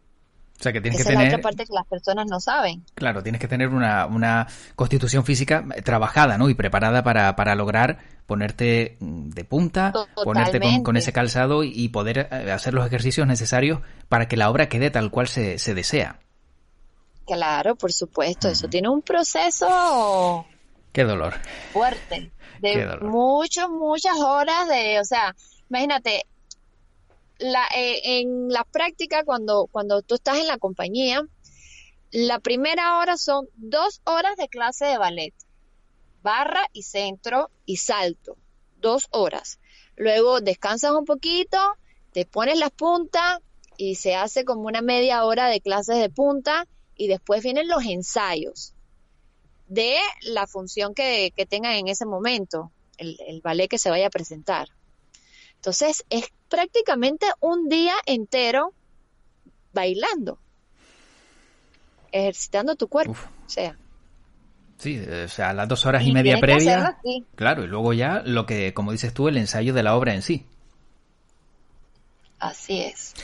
O 0.58 0.62
sea, 0.62 0.72
que 0.72 0.80
tienes 0.80 1.00
Esa 1.00 1.10
que 1.10 1.14
tener... 1.14 1.26
es 1.26 1.32
la 1.32 1.38
otra 1.38 1.50
parte 1.50 1.66
que 1.66 1.72
las 1.72 1.86
personas 1.86 2.26
no 2.26 2.40
saben. 2.40 2.84
Claro, 2.94 3.22
tienes 3.22 3.40
que 3.40 3.46
tener 3.46 3.68
una, 3.68 4.06
una 4.06 4.48
constitución 4.74 5.24
física 5.24 5.64
trabajada, 5.84 6.36
¿no? 6.36 6.48
Y 6.48 6.54
preparada 6.54 7.04
para, 7.04 7.36
para 7.36 7.54
lograr 7.54 7.98
ponerte 8.26 8.96
de 9.00 9.44
punta, 9.44 9.92
ponerte 10.24 10.60
con, 10.82 10.96
ese 10.96 11.12
calzado 11.12 11.62
y 11.62 11.88
poder 11.88 12.28
eh, 12.30 12.50
hacer 12.50 12.74
los 12.74 12.84
ejercicios 12.86 13.26
necesarios 13.26 13.80
para 14.08 14.26
que 14.26 14.36
la 14.36 14.50
obra 14.50 14.68
quede 14.68 14.90
tal 14.90 15.10
cual 15.10 15.28
se, 15.28 15.58
se 15.58 15.74
desea. 15.74 16.18
Claro, 17.24 17.76
por 17.76 17.92
supuesto. 17.92 18.48
Eso 18.48 18.68
tiene 18.68 18.88
un 18.88 19.02
proceso... 19.02 20.44
Qué 20.92 21.04
dolor. 21.04 21.34
Fuerte 21.72 22.32
de 22.60 22.98
muchas, 23.02 23.68
muchas 23.68 24.16
horas 24.18 24.68
de, 24.68 24.98
o 25.00 25.04
sea, 25.04 25.34
imagínate, 25.70 26.26
la, 27.38 27.66
eh, 27.74 28.20
en 28.20 28.48
la 28.48 28.64
práctica, 28.64 29.24
cuando, 29.24 29.68
cuando 29.70 30.02
tú 30.02 30.16
estás 30.16 30.38
en 30.38 30.46
la 30.46 30.58
compañía, 30.58 31.26
la 32.10 32.38
primera 32.38 32.98
hora 32.98 33.16
son 33.16 33.48
dos 33.56 34.00
horas 34.04 34.36
de 34.36 34.48
clase 34.48 34.86
de 34.86 34.98
ballet, 34.98 35.34
barra 36.22 36.66
y 36.72 36.82
centro 36.82 37.50
y 37.66 37.76
salto, 37.76 38.36
dos 38.80 39.08
horas. 39.10 39.58
Luego 39.96 40.40
descansas 40.40 40.92
un 40.92 41.04
poquito, 41.04 41.58
te 42.12 42.24
pones 42.24 42.58
las 42.58 42.70
puntas 42.70 43.40
y 43.76 43.96
se 43.96 44.14
hace 44.14 44.44
como 44.44 44.62
una 44.62 44.82
media 44.82 45.24
hora 45.24 45.48
de 45.48 45.60
clases 45.60 45.98
de 45.98 46.10
punta 46.10 46.66
y 46.96 47.08
después 47.08 47.42
vienen 47.42 47.68
los 47.68 47.84
ensayos 47.84 48.74
de 49.68 49.98
la 50.22 50.46
función 50.46 50.94
que, 50.94 51.32
que 51.36 51.46
tengan 51.46 51.74
en 51.74 51.88
ese 51.88 52.06
momento, 52.06 52.72
el, 52.96 53.18
el 53.26 53.40
ballet 53.42 53.68
que 53.68 53.78
se 53.78 53.90
vaya 53.90 54.06
a 54.06 54.10
presentar. 54.10 54.68
Entonces, 55.58 56.04
es 56.08 56.32
prácticamente 56.48 57.26
un 57.40 57.68
día 57.68 57.94
entero 58.06 58.72
bailando, 59.72 60.38
ejercitando 62.12 62.76
tu 62.76 62.88
cuerpo. 62.88 63.16
O 63.46 63.48
sea. 63.48 63.76
Sí, 64.78 65.00
o 65.00 65.28
sea, 65.28 65.52
las 65.52 65.66
dos 65.66 65.84
horas 65.86 66.04
y, 66.04 66.12
media 66.12 66.38
previa. 66.38 66.98
Claro, 67.34 67.64
y 67.64 67.66
luego 67.66 67.92
ya 67.92 68.22
lo 68.24 68.46
que, 68.46 68.72
como 68.72 68.92
dices 68.92 69.12
tú, 69.12 69.26
el 69.26 69.36
ensayo 69.36 69.74
de 69.74 69.82
la 69.82 69.96
obra 69.96 70.14
en 70.14 70.22
sí. 70.22 70.46
Así 72.38 72.82
es. 72.82 73.14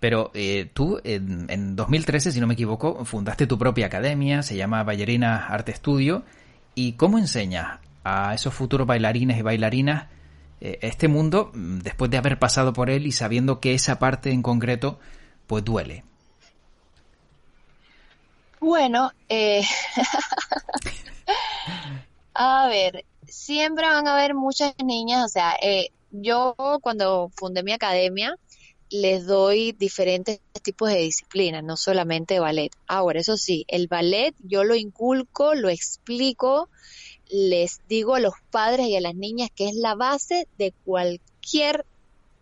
Pero 0.00 0.32
eh, 0.34 0.68
tú, 0.74 1.00
en, 1.04 1.46
en, 1.48 1.76
2013, 1.76 2.32
si 2.32 2.40
no 2.40 2.48
me 2.48 2.54
equivoco, 2.54 3.04
fundaste 3.04 3.46
tu 3.46 3.56
propia 3.56 3.86
academia, 3.86 4.42
se 4.42 4.56
llama 4.56 4.82
Ballerina 4.82 5.46
Arte 5.46 5.70
Estudio. 5.70 6.24
¿Y 6.74 6.94
cómo 6.94 7.18
enseñas 7.18 7.78
a 8.02 8.34
esos 8.34 8.52
futuros 8.52 8.86
bailarines 8.86 9.38
y 9.38 9.42
bailarinas 9.42 10.04
eh, 10.04 10.08
este 10.60 11.08
mundo 11.08 11.50
mm, 11.54 11.78
después 11.78 12.10
de 12.10 12.16
haber 12.16 12.38
pasado 12.38 12.72
por 12.72 12.90
él 12.90 13.06
y 13.06 13.12
sabiendo 13.12 13.60
que 13.60 13.74
esa 13.74 13.98
parte 13.98 14.30
en 14.30 14.42
concreto 14.42 14.98
pues 15.46 15.64
duele? 15.64 16.04
Bueno, 18.60 19.12
eh, 19.28 19.62
a 22.34 22.66
ver, 22.68 23.04
siempre 23.26 23.86
van 23.86 24.08
a 24.08 24.14
haber 24.14 24.34
muchas 24.34 24.74
niñas, 24.82 25.24
o 25.24 25.28
sea, 25.28 25.56
eh, 25.60 25.90
yo 26.10 26.54
cuando 26.80 27.30
fundé 27.36 27.62
mi 27.62 27.72
academia 27.72 28.36
les 28.90 29.26
doy 29.26 29.72
diferentes 29.72 30.40
tipos 30.62 30.88
de 30.88 30.98
disciplinas, 30.98 31.64
no 31.64 31.76
solamente 31.76 32.38
ballet. 32.38 32.70
Ahora, 32.86 33.20
eso 33.20 33.36
sí, 33.36 33.64
el 33.68 33.88
ballet 33.88 34.34
yo 34.38 34.62
lo 34.62 34.76
inculco, 34.76 35.54
lo 35.54 35.68
explico, 35.68 36.68
les 37.34 37.80
digo 37.88 38.14
a 38.14 38.20
los 38.20 38.34
padres 38.52 38.86
y 38.86 38.94
a 38.94 39.00
las 39.00 39.16
niñas 39.16 39.50
que 39.52 39.68
es 39.68 39.74
la 39.74 39.96
base 39.96 40.46
de 40.56 40.72
cualquier 40.84 41.84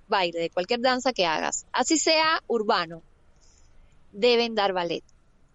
baile, 0.06 0.38
de 0.38 0.50
cualquier 0.50 0.82
danza 0.82 1.14
que 1.14 1.24
hagas, 1.24 1.64
así 1.72 1.98
sea 1.98 2.42
urbano, 2.46 3.00
deben 4.12 4.54
dar 4.54 4.74
ballet. 4.74 5.02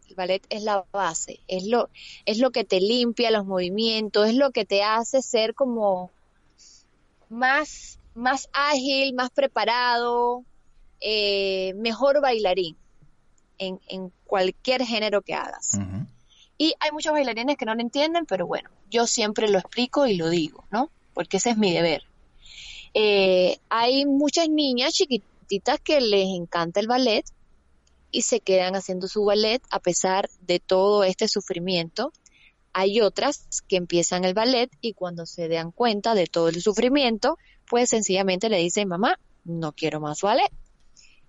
El 0.09 0.15
ballet 0.15 0.43
es 0.49 0.63
la 0.63 0.85
base, 0.91 1.39
es 1.47 1.67
lo, 1.67 1.89
es 2.25 2.39
lo 2.39 2.49
que 2.49 2.63
te 2.63 2.81
limpia 2.81 3.29
los 3.29 3.45
movimientos, 3.45 4.27
es 4.27 4.33
lo 4.33 4.49
que 4.49 4.65
te 4.65 4.81
hace 4.81 5.21
ser 5.21 5.53
como 5.53 6.09
más, 7.29 7.99
más 8.15 8.49
ágil, 8.53 9.13
más 9.13 9.29
preparado, 9.29 10.43
eh, 10.99 11.75
mejor 11.75 12.21
bailarín 12.21 12.75
en, 13.59 13.79
en, 13.87 14.11
cualquier 14.25 14.83
género 14.83 15.21
que 15.21 15.35
hagas. 15.35 15.77
Y 16.57 16.73
hay 16.79 16.91
muchos 16.91 17.13
bailarines 17.13 17.57
que 17.57 17.65
no 17.65 17.75
lo 17.75 17.81
entienden, 17.81 18.25
pero 18.25 18.47
bueno, 18.47 18.69
yo 18.89 19.05
siempre 19.05 19.49
lo 19.49 19.59
explico 19.59 20.07
y 20.07 20.17
lo 20.17 20.29
digo, 20.29 20.65
¿no? 20.71 20.89
Porque 21.13 21.37
ese 21.37 21.51
es 21.51 21.57
mi 21.57 21.71
deber. 21.71 22.03
Eh, 22.93 23.59
hay 23.69 24.05
muchas 24.05 24.49
niñas 24.49 24.93
chiquititas 24.93 25.79
que 25.79 26.01
les 26.01 26.27
encanta 26.29 26.79
el 26.79 26.87
ballet 26.87 27.25
y 28.11 28.23
se 28.23 28.39
quedan 28.39 28.75
haciendo 28.75 29.07
su 29.07 29.23
ballet 29.23 29.61
a 29.69 29.79
pesar 29.79 30.29
de 30.41 30.59
todo 30.59 31.03
este 31.03 31.27
sufrimiento. 31.27 32.11
Hay 32.73 33.01
otras 33.01 33.63
que 33.67 33.75
empiezan 33.75 34.25
el 34.25 34.33
ballet 34.33 34.71
y 34.81 34.93
cuando 34.93 35.25
se 35.25 35.47
dan 35.47 35.71
cuenta 35.71 36.15
de 36.15 36.25
todo 36.25 36.49
el 36.49 36.61
sufrimiento, 36.61 37.37
pues 37.69 37.89
sencillamente 37.89 38.49
le 38.49 38.57
dicen, 38.57 38.87
mamá, 38.87 39.19
no 39.43 39.73
quiero 39.73 39.99
más 39.99 40.21
ballet. 40.21 40.51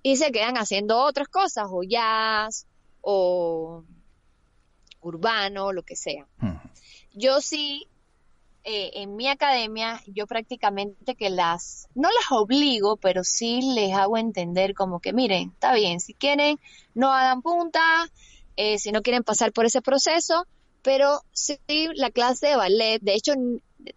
Y 0.03 0.17
se 0.17 0.31
quedan 0.31 0.57
haciendo 0.57 0.99
otras 1.03 1.29
cosas, 1.29 1.67
o 1.71 1.83
jazz, 1.83 2.67
o 3.01 3.85
urbano, 5.09 5.73
lo 5.73 5.83
que 5.83 5.97
sea. 5.97 6.27
Yo 7.13 7.41
sí, 7.41 7.89
eh, 8.65 8.91
en 8.95 9.17
mi 9.17 9.29
academia, 9.29 10.01
yo 10.07 10.27
prácticamente 10.27 11.15
que 11.15 11.31
las, 11.31 11.89
no 11.95 12.09
las 12.11 12.31
obligo, 12.31 12.97
pero 12.97 13.25
sí 13.25 13.61
les 13.75 13.95
hago 13.95 14.19
entender 14.19 14.75
como 14.75 15.01
que, 15.01 15.13
miren, 15.13 15.51
está 15.55 15.75
bien, 15.75 16.01
si 16.01 16.15
quieren, 16.15 16.59
no 16.95 17.13
hagan 17.13 17.43
punta, 17.43 17.81
eh, 18.57 18.79
si 18.79 18.93
no 18.93 19.03
quieren 19.03 19.23
pasar 19.23 19.53
por 19.53 19.65
ese 19.65 19.81
proceso, 19.81 20.47
pero 20.83 21.23
sí 21.33 21.59
la 21.95 22.11
clase 22.11 22.49
de 22.49 22.57
ballet, 22.57 23.01
de 23.01 23.15
hecho, 23.15 23.33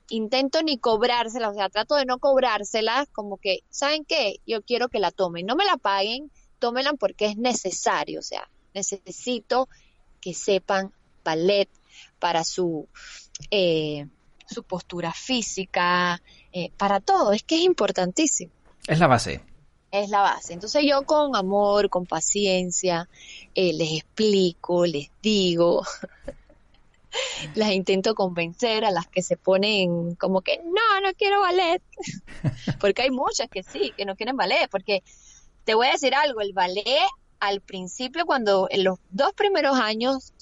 intento 0.10 0.64
ni 0.64 0.78
cobrársela, 0.78 1.50
o 1.50 1.54
sea, 1.54 1.70
trato 1.70 1.96
de 1.96 2.06
no 2.06 2.20
cobrárselas, 2.20 3.08
como 3.10 3.38
que, 3.38 3.60
¿saben 3.70 4.06
qué? 4.06 4.38
Yo 4.48 4.62
quiero 4.62 4.90
que 4.90 5.00
la 5.00 5.12
tomen, 5.12 5.46
no 5.46 5.56
me 5.56 5.66
la 5.66 5.78
paguen, 5.78 6.32
tómenla 6.60 6.94
porque 6.94 7.26
es 7.26 7.38
necesario, 7.38 8.20
o 8.20 8.24
sea, 8.24 8.50
necesito 8.74 9.68
que 10.22 10.34
sepan 10.34 10.94
ballet 11.24 11.70
para 12.20 12.44
su, 12.44 12.88
eh, 13.50 14.08
su 14.46 14.64
postura 14.64 15.12
física, 15.14 16.22
eh, 16.54 16.72
para 16.78 17.00
todo, 17.00 17.32
es 17.32 17.44
que 17.44 17.56
es 17.56 17.62
importantísimo. 17.62 18.52
Es 18.88 19.00
la 19.00 19.08
base. 19.08 19.42
Es 19.92 20.10
la 20.10 20.22
base. 20.22 20.54
Entonces 20.54 20.84
yo 20.88 21.04
con 21.04 21.36
amor, 21.36 21.90
con 21.90 22.06
paciencia, 22.06 23.10
eh, 23.56 23.74
les 23.74 23.92
explico, 23.94 24.86
les 24.86 25.10
digo, 25.22 25.84
las 27.56 27.72
intento 27.72 28.16
convencer 28.16 28.86
a 28.86 28.92
las 28.92 29.08
que 29.08 29.22
se 29.22 29.38
ponen 29.38 30.16
como 30.16 30.42
que 30.42 30.60
no, 30.64 31.02
no 31.02 31.14
quiero 31.18 31.42
ballet, 31.42 31.82
porque 32.80 33.04
hay 33.04 33.12
muchas 33.12 33.50
que 33.50 33.64
sí, 33.64 33.94
que 33.98 34.06
no 34.06 34.16
quieren 34.16 34.38
ballet, 34.38 34.70
porque 34.70 35.04
te 35.66 35.76
voy 35.76 35.88
a 35.88 35.92
decir 35.92 36.16
algo, 36.16 36.42
el 36.42 36.54
ballet 36.54 37.08
al 37.40 37.60
principio, 37.62 38.26
cuando 38.26 38.68
en 38.70 38.84
los 38.84 39.00
dos 39.10 39.34
primeros 39.34 39.78
años 39.78 40.34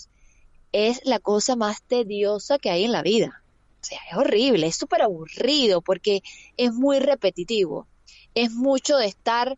es 0.71 1.01
la 1.05 1.19
cosa 1.19 1.55
más 1.55 1.81
tediosa 1.81 2.59
que 2.59 2.69
hay 2.69 2.85
en 2.85 2.91
la 2.91 3.01
vida. 3.01 3.43
O 3.81 3.83
sea, 3.83 3.99
es 4.09 4.17
horrible, 4.17 4.67
es 4.67 4.75
súper 4.75 5.01
aburrido 5.01 5.81
porque 5.81 6.21
es 6.57 6.73
muy 6.73 6.99
repetitivo. 6.99 7.87
Es 8.35 8.51
mucho 8.51 8.97
de 8.97 9.07
estar 9.07 9.57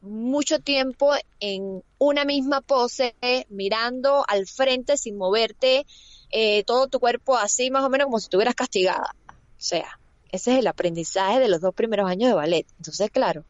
mucho 0.00 0.60
tiempo 0.60 1.12
en 1.40 1.82
una 1.98 2.24
misma 2.24 2.62
pose, 2.62 3.14
mirando 3.50 4.24
al 4.28 4.46
frente 4.46 4.96
sin 4.96 5.16
moverte, 5.16 5.86
eh, 6.30 6.64
todo 6.64 6.88
tu 6.88 7.00
cuerpo 7.00 7.36
así 7.36 7.70
más 7.70 7.84
o 7.84 7.90
menos 7.90 8.06
como 8.06 8.18
si 8.18 8.24
estuvieras 8.24 8.54
castigada. 8.54 9.14
O 9.28 9.62
sea, 9.62 9.98
ese 10.32 10.52
es 10.52 10.58
el 10.58 10.66
aprendizaje 10.66 11.38
de 11.38 11.48
los 11.48 11.60
dos 11.60 11.74
primeros 11.74 12.08
años 12.08 12.30
de 12.30 12.34
ballet. 12.34 12.66
Entonces, 12.78 13.10
claro, 13.10 13.44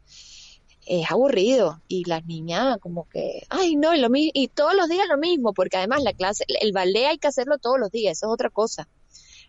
es 0.99 1.09
aburrido 1.09 1.81
y 1.87 2.03
las 2.03 2.25
niñas 2.25 2.77
como 2.81 3.07
que, 3.07 3.45
ay 3.47 3.77
no, 3.77 3.95
y, 3.95 4.01
lo 4.01 4.09
y 4.13 4.49
todos 4.49 4.75
los 4.75 4.89
días 4.89 5.07
lo 5.07 5.17
mismo, 5.17 5.53
porque 5.53 5.77
además 5.77 6.03
la 6.03 6.11
clase, 6.11 6.43
el 6.47 6.73
ballet 6.73 7.05
hay 7.05 7.17
que 7.17 7.29
hacerlo 7.29 7.59
todos 7.59 7.79
los 7.79 7.91
días, 7.91 8.17
eso 8.17 8.27
es 8.27 8.33
otra 8.33 8.49
cosa. 8.49 8.89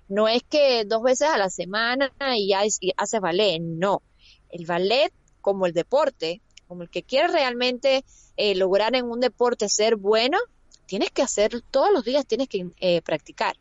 No 0.08 0.28
es 0.28 0.44
que 0.44 0.84
dos 0.84 1.02
veces 1.02 1.28
a 1.28 1.38
la 1.38 1.50
semana 1.50 2.12
y 2.36 2.50
ya 2.50 2.62
haces 2.96 3.20
ballet, 3.20 3.60
no. 3.60 4.02
El 4.50 4.66
ballet, 4.66 5.12
como 5.40 5.66
el 5.66 5.72
deporte, 5.72 6.40
como 6.68 6.84
el 6.84 6.90
que 6.90 7.02
quiere 7.02 7.26
realmente 7.26 8.04
eh, 8.36 8.54
lograr 8.54 8.94
en 8.94 9.06
un 9.06 9.18
deporte 9.18 9.68
ser 9.68 9.96
bueno, 9.96 10.38
tienes 10.86 11.10
que 11.10 11.22
hacer 11.22 11.60
todos 11.72 11.92
los 11.92 12.04
días, 12.04 12.24
tienes 12.24 12.46
que 12.46 12.68
eh, 12.78 13.02
practicar. 13.02 13.56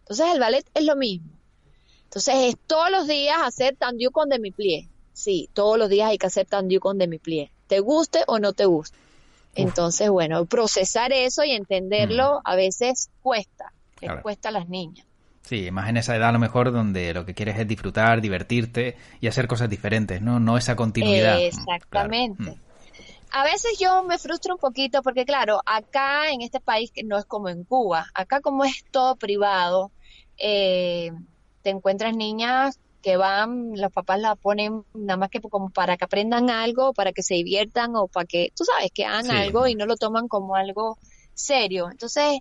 Entonces 0.00 0.26
el 0.32 0.40
ballet 0.40 0.68
es 0.74 0.84
lo 0.84 0.96
mismo. 0.96 1.30
Entonces 2.02 2.34
es 2.48 2.56
todos 2.66 2.90
los 2.90 3.06
días 3.06 3.36
hacer 3.44 3.76
tandiu 3.76 4.10
con 4.10 4.28
mi 4.40 4.50
plie 4.50 4.91
Sí, 5.12 5.50
todos 5.52 5.78
los 5.78 5.88
días 5.88 6.08
hay 6.08 6.18
que 6.18 6.26
hacer 6.26 6.46
tandiu 6.46 6.80
con 6.80 6.98
plie 6.98 7.50
te 7.66 7.80
guste 7.80 8.22
o 8.26 8.38
no 8.38 8.52
te 8.52 8.66
guste. 8.66 8.98
Entonces, 9.54 10.10
bueno, 10.10 10.44
procesar 10.46 11.12
eso 11.12 11.42
y 11.44 11.52
entenderlo 11.52 12.40
a 12.44 12.54
veces 12.54 13.10
cuesta, 13.22 13.72
cuesta 14.22 14.50
a 14.50 14.52
las 14.52 14.68
niñas. 14.68 15.06
Sí, 15.42 15.70
más 15.70 15.88
en 15.88 15.96
esa 15.96 16.16
edad 16.16 16.28
a 16.28 16.32
lo 16.32 16.38
mejor 16.38 16.70
donde 16.70 17.12
lo 17.12 17.26
que 17.26 17.34
quieres 17.34 17.58
es 17.58 17.66
disfrutar, 17.66 18.20
divertirte 18.20 18.96
y 19.20 19.26
hacer 19.26 19.48
cosas 19.48 19.68
diferentes, 19.68 20.22
¿no? 20.22 20.38
No 20.38 20.56
esa 20.56 20.76
continuidad. 20.76 21.40
Exactamente. 21.40 22.52
Mm. 22.52 22.60
A 23.32 23.44
veces 23.44 23.78
yo 23.78 24.04
me 24.04 24.18
frustro 24.18 24.54
un 24.54 24.60
poquito 24.60 25.02
porque, 25.02 25.24
claro, 25.24 25.60
acá 25.64 26.30
en 26.30 26.42
este 26.42 26.60
país 26.60 26.90
que 26.92 27.02
no 27.02 27.18
es 27.18 27.24
como 27.24 27.48
en 27.48 27.64
Cuba, 27.64 28.06
acá 28.14 28.40
como 28.40 28.64
es 28.64 28.84
todo 28.90 29.16
privado, 29.16 29.90
eh, 30.36 31.10
te 31.62 31.70
encuentras 31.70 32.14
niñas 32.14 32.78
que 33.02 33.16
van, 33.16 33.72
los 33.74 33.92
papás 33.92 34.20
la 34.20 34.36
ponen 34.36 34.84
nada 34.94 35.16
más 35.16 35.30
que 35.30 35.40
como 35.40 35.70
para 35.70 35.96
que 35.96 36.04
aprendan 36.04 36.50
algo, 36.50 36.92
para 36.94 37.12
que 37.12 37.22
se 37.22 37.34
diviertan 37.34 37.96
o 37.96 38.08
para 38.08 38.26
que, 38.26 38.52
tú 38.56 38.64
sabes, 38.64 38.90
que 38.92 39.04
hagan 39.04 39.30
algo 39.30 39.66
y 39.66 39.74
no 39.74 39.86
lo 39.86 39.96
toman 39.96 40.28
como 40.28 40.54
algo 40.56 40.98
serio. 41.34 41.88
Entonces, 41.90 42.38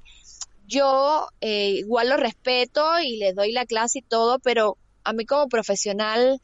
yo 0.68 1.28
eh, 1.42 1.72
igual 1.80 2.10
lo 2.10 2.18
respeto 2.18 3.00
y 3.00 3.18
les 3.18 3.36
doy 3.36 3.52
la 3.52 3.66
clase 3.66 4.00
y 4.00 4.04
todo, 4.04 4.40
pero 4.40 4.78
a 5.04 5.14
mí 5.14 5.26
como 5.26 5.50
profesional 5.50 6.40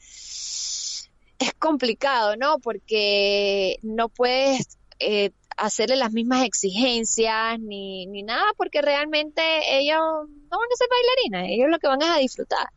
es 1.40 1.54
complicado, 1.60 2.36
¿no? 2.36 2.60
Porque 2.60 3.78
no 3.84 4.10
puedes 4.10 4.78
eh, 5.00 5.32
hacerle 5.56 5.96
las 5.96 6.12
mismas 6.12 6.46
exigencias 6.46 7.60
ni, 7.60 8.06
ni 8.08 8.24
nada, 8.24 8.46
porque 8.58 8.82
realmente 8.82 9.42
ellos 9.80 10.00
no 10.00 10.58
van 10.58 10.70
a 10.72 10.76
ser 10.76 10.88
bailarinas, 10.90 11.52
ellos 11.52 11.70
lo 11.70 11.80
que 11.80 11.88
van 11.88 12.02
es 12.02 12.10
a 12.10 12.18
disfrutar. 12.18 12.68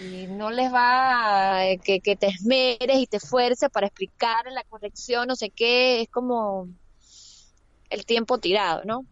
Y 0.00 0.26
no 0.28 0.50
les 0.50 0.72
va 0.72 1.60
que, 1.84 2.00
que 2.00 2.16
te 2.16 2.28
esmeres 2.28 2.98
y 2.98 3.06
te 3.06 3.18
esfuerces 3.18 3.68
para 3.70 3.86
explicar 3.86 4.46
la 4.50 4.64
corrección, 4.64 5.28
no 5.28 5.36
sé 5.36 5.50
qué, 5.50 6.00
es 6.00 6.08
como 6.08 6.68
el 7.90 8.06
tiempo 8.06 8.38
tirado, 8.38 8.82
¿no? 8.84 9.04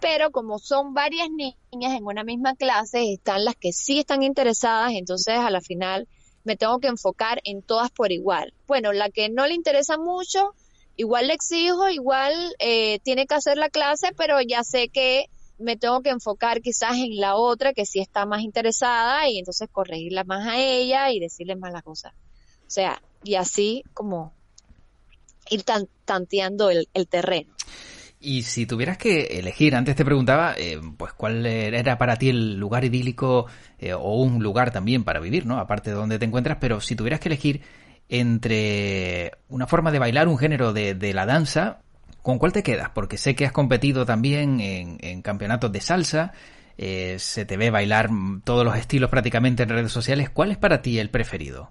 Pero 0.00 0.30
como 0.30 0.58
son 0.58 0.94
varias 0.94 1.28
niñas 1.30 1.96
en 1.96 2.04
una 2.04 2.22
misma 2.22 2.54
clase, 2.54 3.12
están 3.12 3.44
las 3.44 3.56
que 3.56 3.72
sí 3.72 3.98
están 3.98 4.22
interesadas, 4.22 4.92
entonces 4.92 5.36
a 5.36 5.50
la 5.50 5.60
final 5.60 6.06
me 6.44 6.56
tengo 6.56 6.78
que 6.78 6.88
enfocar 6.88 7.40
en 7.44 7.62
todas 7.62 7.90
por 7.90 8.12
igual. 8.12 8.54
Bueno, 8.66 8.92
la 8.92 9.10
que 9.10 9.28
no 9.30 9.46
le 9.46 9.54
interesa 9.54 9.98
mucho, 9.98 10.54
igual 10.96 11.28
le 11.28 11.34
exijo, 11.34 11.88
igual 11.88 12.54
eh, 12.58 13.00
tiene 13.00 13.26
que 13.26 13.34
hacer 13.34 13.56
la 13.56 13.70
clase, 13.70 14.10
pero 14.16 14.40
ya 14.40 14.62
sé 14.62 14.88
que 14.88 15.26
me 15.58 15.76
tengo 15.76 16.02
que 16.02 16.10
enfocar 16.10 16.60
quizás 16.60 16.96
en 16.96 17.16
la 17.16 17.36
otra 17.36 17.72
que 17.72 17.86
sí 17.86 18.00
está 18.00 18.26
más 18.26 18.42
interesada 18.42 19.28
y 19.28 19.38
entonces 19.38 19.68
corregirla 19.70 20.24
más 20.24 20.46
a 20.46 20.58
ella 20.58 21.10
y 21.10 21.20
decirle 21.20 21.56
más 21.56 21.72
las 21.72 21.82
cosas. 21.82 22.12
O 22.66 22.70
sea, 22.70 23.00
y 23.22 23.36
así 23.36 23.84
como 23.94 24.32
ir 25.50 25.64
tanteando 26.04 26.70
el, 26.70 26.88
terreno. 27.08 27.52
Y 28.20 28.42
si 28.42 28.66
tuvieras 28.66 28.98
que 28.98 29.38
elegir, 29.38 29.76
antes 29.76 29.94
te 29.94 30.04
preguntaba, 30.04 30.54
eh, 30.58 30.80
pues 30.96 31.12
cuál 31.12 31.46
era 31.46 31.96
para 31.98 32.16
ti 32.16 32.30
el 32.30 32.56
lugar 32.56 32.84
idílico 32.84 33.46
eh, 33.78 33.92
o 33.92 34.22
un 34.22 34.42
lugar 34.42 34.72
también 34.72 35.04
para 35.04 35.20
vivir, 35.20 35.46
¿no? 35.46 35.58
Aparte 35.58 35.90
de 35.90 35.96
donde 35.96 36.18
te 36.18 36.24
encuentras, 36.24 36.58
pero 36.60 36.80
si 36.80 36.96
tuvieras 36.96 37.20
que 37.20 37.28
elegir 37.28 37.62
entre 38.08 39.32
una 39.48 39.66
forma 39.66 39.92
de 39.92 39.98
bailar, 39.98 40.28
un 40.28 40.38
género 40.38 40.72
de, 40.72 40.94
de 40.94 41.14
la 41.14 41.26
danza, 41.26 41.80
¿con 42.26 42.40
cuál 42.40 42.52
te 42.52 42.64
quedas? 42.64 42.90
Porque 42.90 43.18
sé 43.18 43.36
que 43.36 43.46
has 43.46 43.52
competido 43.52 44.04
también 44.04 44.58
en, 44.58 45.22
campeonatos 45.22 45.70
de 45.70 45.80
salsa, 45.80 46.32
eh, 46.76 47.20
se 47.20 47.44
te 47.44 47.56
ve 47.56 47.70
bailar 47.70 48.10
todos 48.42 48.64
los 48.64 48.74
estilos 48.74 49.10
prácticamente 49.10 49.62
en 49.62 49.68
redes 49.68 49.92
sociales. 49.92 50.28
¿Cuál 50.28 50.50
es 50.50 50.58
para 50.58 50.82
ti 50.82 50.98
el 50.98 51.08
preferido? 51.08 51.70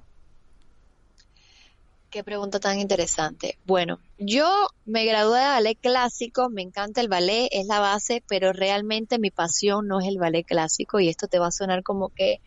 Qué 2.10 2.24
pregunta 2.24 2.62
tan 2.62 2.80
interesante. 2.80 3.58
Bueno, 3.65 4.00
yo 4.18 4.70
me 4.86 5.04
gradué 5.04 5.39
de 5.39 5.46
ballet 5.46 5.78
clásico, 5.78 6.50
me 6.50 6.62
encanta 6.62 7.02
el 7.02 7.10
ballet, 7.10 7.50
es 7.52 7.65
la 7.68 7.82
base, 7.82 8.24
pero 8.26 8.54
realmente 8.54 9.20
mi 9.20 9.32
pasión 9.32 9.89
no 9.89 10.00
es 10.00 10.08
el 10.08 10.20
ballet 10.20 10.46
clásico 10.46 11.02
y 11.02 11.10
esto 11.10 11.28
te 11.28 11.38
va 11.38 11.48
a 11.48 11.52
sonar 11.52 11.84
como 11.84 12.08
que, 12.08 12.39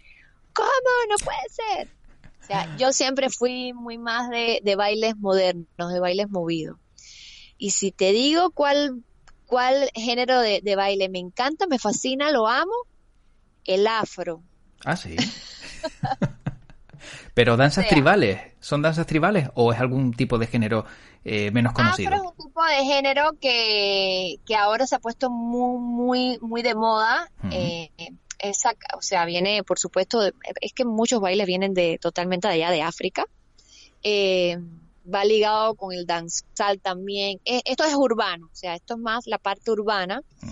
¿cómo? 0.54 0.68
No 1.10 1.16
puede 1.22 1.46
ser. 1.50 1.88
O 2.42 2.46
sea, 2.46 2.74
yo 2.78 2.90
siempre 2.94 3.28
fui 3.28 3.74
muy 3.74 3.98
más 3.98 4.30
de, 4.30 4.62
de 4.64 4.76
bailes 4.76 5.14
modernos, 5.18 5.92
de 5.92 6.00
bailes 6.00 6.30
movidos. 6.30 6.78
Y 7.58 7.70
si 7.70 7.90
te 7.90 8.12
digo 8.12 8.50
cuál, 8.50 9.02
cuál 9.46 9.90
género 9.94 10.40
de, 10.40 10.60
de 10.62 10.76
baile 10.76 11.08
me 11.08 11.18
encanta, 11.18 11.66
me 11.66 11.78
fascina, 11.78 12.30
lo 12.30 12.48
amo, 12.48 12.72
el 13.64 13.86
afro. 13.86 14.42
Ah, 14.84 14.96
sí. 14.96 15.16
Pero 17.34 17.56
danzas 17.56 17.86
tribales, 17.86 18.40
¿son 18.60 18.82
danzas 18.82 19.06
tribales 19.06 19.48
o 19.54 19.72
es 19.72 19.78
algún 19.78 20.12
tipo 20.12 20.38
de 20.38 20.48
género 20.48 20.84
eh, 21.24 21.50
menos 21.52 21.72
conocido? 21.72 22.10
Afro 22.10 22.24
es 22.24 22.30
un 22.30 22.46
tipo 22.46 22.64
de 22.64 22.84
género 22.84 23.30
que, 23.40 24.36
que 24.44 24.56
ahora 24.56 24.86
se 24.86 24.96
ha 24.96 24.98
puesto 24.98 25.30
muy, 25.30 25.78
muy, 25.78 26.38
muy 26.40 26.62
de 26.62 26.74
moda. 26.74 27.30
Eh, 27.50 27.90
o 28.96 29.02
sea, 29.02 29.24
viene, 29.24 29.62
por 29.62 29.78
supuesto, 29.78 30.20
es 30.60 30.72
que 30.72 30.84
muchos 30.84 31.20
bailes 31.20 31.46
vienen 31.46 31.74
de 31.74 31.98
totalmente 32.00 32.48
de 32.48 32.54
allá 32.54 32.70
de 32.70 32.82
África. 32.82 33.24
Eh, 34.02 34.58
va 35.12 35.24
ligado 35.24 35.74
con 35.74 35.92
el 35.92 36.06
danzal 36.06 36.80
también. 36.80 37.40
esto 37.44 37.84
es 37.84 37.94
urbano, 37.94 38.46
o 38.52 38.54
sea, 38.54 38.74
esto 38.74 38.94
es 38.94 39.00
más 39.00 39.26
la 39.26 39.38
parte 39.38 39.70
urbana. 39.70 40.22
Mm. 40.40 40.48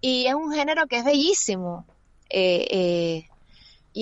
Y 0.00 0.26
es 0.26 0.34
un 0.34 0.52
género 0.52 0.86
que 0.86 0.98
es 0.98 1.04
bellísimo. 1.04 1.86
y 2.30 3.24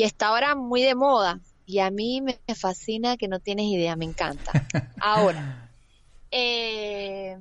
está 0.03 0.29
ahora 0.29 0.55
muy 0.55 0.83
de 0.83 0.95
moda 0.95 1.41
y 1.67 1.81
a 1.81 1.91
mí 1.91 2.23
me 2.23 2.39
fascina 2.55 3.17
que 3.17 3.27
no 3.27 3.41
tienes 3.41 3.67
idea, 3.67 3.97
me 3.97 4.05
encanta. 4.05 4.53
Ahora, 5.01 5.69
eh, 6.31 7.37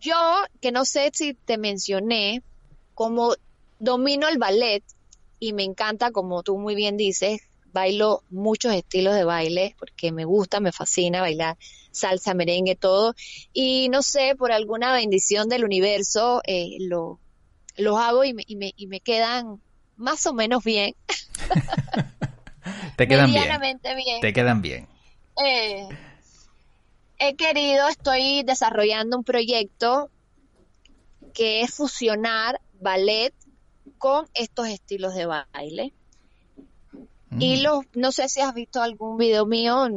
yo 0.00 0.14
que 0.60 0.70
no 0.70 0.84
sé 0.84 1.10
si 1.12 1.34
te 1.34 1.58
mencioné, 1.58 2.42
como 2.94 3.34
domino 3.80 4.28
el 4.28 4.38
ballet 4.38 4.84
y 5.40 5.52
me 5.52 5.64
encanta, 5.64 6.12
como 6.12 6.44
tú 6.44 6.58
muy 6.58 6.76
bien 6.76 6.96
dices, 6.96 7.40
bailo 7.72 8.22
muchos 8.30 8.74
estilos 8.74 9.14
de 9.14 9.24
baile 9.24 9.74
porque 9.78 10.12
me 10.12 10.24
gusta, 10.24 10.60
me 10.60 10.72
fascina 10.72 11.20
bailar 11.20 11.56
salsa, 11.90 12.34
merengue, 12.34 12.76
todo. 12.76 13.14
Y 13.52 13.88
no 13.88 14.02
sé, 14.02 14.34
por 14.36 14.52
alguna 14.52 14.92
bendición 14.92 15.48
del 15.48 15.64
universo, 15.64 16.40
eh, 16.46 16.76
lo, 16.80 17.20
los 17.76 17.98
hago 17.98 18.24
y 18.24 18.34
me, 18.34 18.44
y, 18.46 18.56
me, 18.56 18.72
y 18.76 18.86
me 18.86 19.00
quedan 19.00 19.60
más 19.96 20.26
o 20.26 20.34
menos 20.34 20.64
bien. 20.64 20.94
Te 22.96 23.08
quedan 23.08 23.32
bien. 23.32 23.80
Te 24.20 24.32
quedan 24.32 24.62
bien. 24.62 24.86
Eh, 25.44 25.88
he 27.18 27.34
querido, 27.36 27.88
estoy 27.88 28.42
desarrollando 28.42 29.16
un 29.16 29.24
proyecto 29.24 30.10
que 31.32 31.62
es 31.62 31.74
fusionar 31.74 32.60
ballet 32.80 33.34
con 33.98 34.26
estos 34.34 34.68
estilos 34.68 35.14
de 35.14 35.26
baile. 35.26 35.94
Y 37.38 37.58
mm. 37.58 37.62
los, 37.62 37.84
no 37.94 38.12
sé 38.12 38.28
si 38.28 38.40
has 38.40 38.54
visto 38.54 38.82
algún 38.82 39.16
video 39.16 39.46
mío 39.46 39.88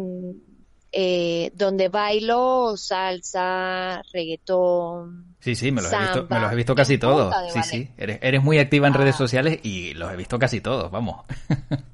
eh, 0.92 1.52
donde 1.56 1.90
bailo 1.90 2.78
salsa, 2.78 4.02
reggaetón. 4.14 5.36
Sí, 5.40 5.56
sí, 5.56 5.72
me 5.72 5.82
los, 5.82 5.92
he, 5.92 5.98
visto, 5.98 6.28
me 6.30 6.40
los 6.40 6.52
he 6.52 6.56
visto 6.56 6.76
casi 6.76 6.98
todos. 6.98 7.34
Sí, 7.52 7.64
sí, 7.64 7.90
eres, 7.98 8.20
eres 8.22 8.44
muy 8.44 8.60
activa 8.60 8.88
en 8.88 8.94
redes 8.94 9.16
ah. 9.16 9.18
sociales 9.18 9.60
y 9.64 9.94
los 9.96 10.12
he 10.12 10.16
visto 10.16 10.38
casi 10.38 10.62
todos, 10.62 10.92
vamos. 10.92 11.26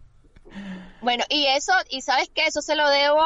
Bueno, 1.01 1.23
y 1.29 1.45
eso, 1.45 1.71
y 1.89 2.01
sabes 2.01 2.29
que 2.29 2.45
eso 2.45 2.61
se 2.61 2.75
lo 2.75 2.89
debo 2.89 3.21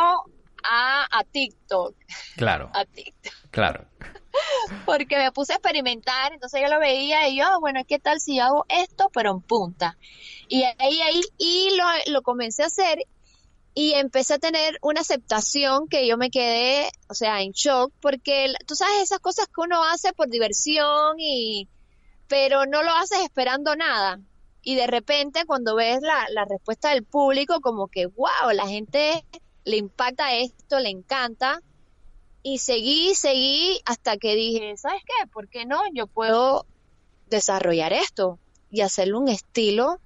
a, 0.64 1.08
a 1.12 1.24
TikTok. 1.24 1.96
Claro. 2.36 2.70
A 2.74 2.86
TikTok. 2.86 3.34
Claro. 3.52 3.86
Porque 4.86 5.18
me 5.18 5.32
puse 5.32 5.54
a 5.54 5.56
experimentar, 5.58 6.34
entonces 6.34 6.62
yo 6.62 6.68
lo 6.68 6.80
veía 6.80 7.28
y 7.28 7.38
yo, 7.38 7.46
ah, 7.46 7.58
bueno, 7.60 7.82
¿qué 7.88 8.00
tal 8.00 8.20
si 8.20 8.40
hago 8.40 8.66
esto, 8.70 9.10
pero 9.14 9.32
en 9.32 9.42
punta? 9.42 9.98
Y 10.48 10.64
ahí, 10.64 11.02
ahí, 11.02 11.22
y 11.38 11.76
lo, 11.78 11.86
lo 12.12 12.22
comencé 12.22 12.64
a 12.64 12.68
hacer 12.68 13.00
y 13.74 13.94
empecé 13.94 14.36
a 14.36 14.40
tener 14.40 14.78
una 14.82 15.02
aceptación 15.02 15.88
que 15.88 16.08
yo 16.08 16.18
me 16.18 16.30
quedé, 16.30 16.90
o 17.10 17.14
sea, 17.14 17.42
en 17.42 17.52
shock, 17.52 17.92
porque 18.02 18.54
tú 18.68 18.76
sabes 18.76 19.02
esas 19.02 19.20
cosas 19.20 19.48
que 19.48 19.62
uno 19.62 19.84
hace 19.84 20.14
por 20.14 20.30
diversión 20.30 21.20
y, 21.20 21.68
pero 22.28 22.66
no 22.66 22.84
lo 22.84 22.92
haces 22.92 23.20
esperando 23.20 23.76
nada 23.76 24.20
y 24.64 24.76
de 24.76 24.88
repente 24.88 25.46
cuando 25.46 25.76
ves 25.76 26.02
la, 26.02 26.26
la 26.30 26.46
respuesta 26.46 26.90
del 26.90 27.04
público, 27.04 27.60
como 27.60 27.88
que, 27.88 28.06
wow, 28.08 28.52
la 28.54 28.66
gente 28.66 29.26
le 29.66 29.78
impacta 29.78 30.34
esto, 30.34 30.80
le 30.80 30.90
encanta. 30.90 31.62
Y 32.44 32.60
seguí, 32.60 33.16
seguí 33.16 33.80
hasta 33.86 34.18
que 34.18 34.36
dije, 34.36 34.76
¿sabes 34.78 35.02
qué? 35.06 35.28
¿Por 35.28 35.48
qué 35.48 35.66
no? 35.66 35.80
Yo 35.94 36.08
puedo 36.08 36.66
desarrollar 37.30 37.94
esto 37.94 38.38
y 38.70 38.82
hacerle 38.82 39.16
un 39.16 39.30
estilo 39.30 40.00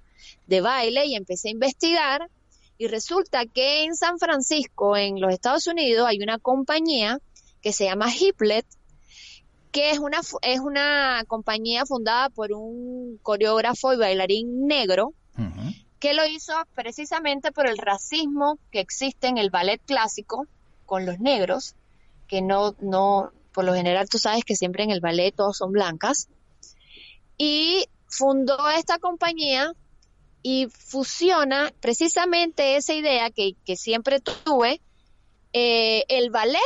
de 0.46 0.60
baile 0.60 1.06
y 1.06 1.14
empecé 1.16 1.48
a 1.48 1.52
investigar 1.52 2.30
y 2.78 2.86
resulta 2.86 3.44
que 3.44 3.82
en 3.82 3.96
San 3.96 4.18
Francisco, 4.18 4.96
en 4.96 5.20
los 5.20 5.32
Estados 5.32 5.66
Unidos, 5.66 6.06
hay 6.06 6.22
una 6.22 6.38
compañía 6.38 7.18
que 7.60 7.72
se 7.72 7.86
llama 7.86 8.14
Hiplet 8.14 8.64
que 9.72 9.90
es 9.90 9.98
una, 9.98 10.20
es 10.42 10.60
una 10.60 11.24
compañía 11.26 11.84
fundada 11.84 12.30
por 12.30 12.52
un 12.52 13.18
coreógrafo 13.22 13.92
y 13.92 13.96
bailarín 13.96 14.66
negro, 14.66 15.12
que 16.00 16.14
lo 16.14 16.26
hizo 16.26 16.52
precisamente 16.74 17.52
por 17.52 17.66
el 17.66 17.76
racismo 17.76 18.58
que 18.70 18.80
existe 18.80 19.28
en 19.28 19.36
el 19.36 19.50
ballet 19.50 19.80
clásico 19.84 20.46
con 20.86 21.04
los 21.04 21.20
negros, 21.20 21.74
que 22.28 22.42
no, 22.42 22.76
no, 22.80 23.32
por 23.52 23.64
lo 23.64 23.74
general 23.74 24.08
tú 24.08 24.18
sabes 24.18 24.44
que 24.44 24.54
siempre 24.54 24.84
en 24.84 24.90
el 24.90 25.00
ballet 25.00 25.34
todos 25.34 25.56
son 25.56 25.72
blancas, 25.72 26.28
y 27.36 27.86
fundó 28.06 28.68
esta 28.70 28.98
compañía 28.98 29.72
y 30.42 30.68
fusiona 30.70 31.72
precisamente 31.80 32.76
esa 32.76 32.94
idea 32.94 33.30
que, 33.30 33.54
que 33.64 33.76
siempre 33.76 34.20
tuve, 34.20 34.80
eh, 35.52 36.04
el 36.08 36.30
ballet 36.30 36.60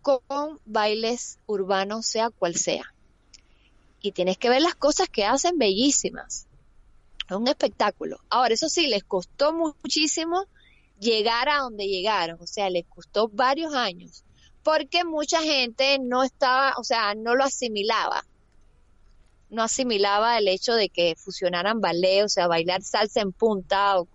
con 0.00 0.60
bailes 0.64 1.38
urbanos, 1.46 2.06
sea 2.06 2.30
cual 2.30 2.56
sea. 2.56 2.94
Y 4.00 4.12
tienes 4.12 4.36
que 4.36 4.48
ver 4.48 4.62
las 4.62 4.74
cosas 4.74 5.08
que 5.08 5.24
hacen 5.24 5.58
bellísimas. 5.58 6.46
Es 7.28 7.36
un 7.36 7.46
espectáculo. 7.46 8.18
Ahora, 8.28 8.54
eso 8.54 8.68
sí, 8.68 8.88
les 8.88 9.04
costó 9.04 9.52
muchísimo 9.52 10.46
llegar 10.98 11.48
a 11.48 11.58
donde 11.58 11.86
llegaron. 11.86 12.38
O 12.40 12.46
sea, 12.46 12.68
les 12.68 12.84
costó 12.86 13.28
varios 13.28 13.74
años. 13.74 14.24
Porque 14.62 15.04
mucha 15.04 15.42
gente 15.42 15.98
no 16.00 16.22
estaba, 16.22 16.74
o 16.78 16.84
sea, 16.84 17.14
no 17.14 17.34
lo 17.34 17.44
asimilaba. 17.44 18.24
No 19.50 19.62
asimilaba 19.62 20.38
el 20.38 20.48
hecho 20.48 20.74
de 20.74 20.88
que 20.88 21.14
fusionaran 21.16 21.80
ballet, 21.80 22.24
o 22.24 22.28
sea, 22.28 22.46
bailar 22.46 22.82
salsa 22.82 23.20
en 23.20 23.32
punta 23.32 23.98
o 23.98 24.08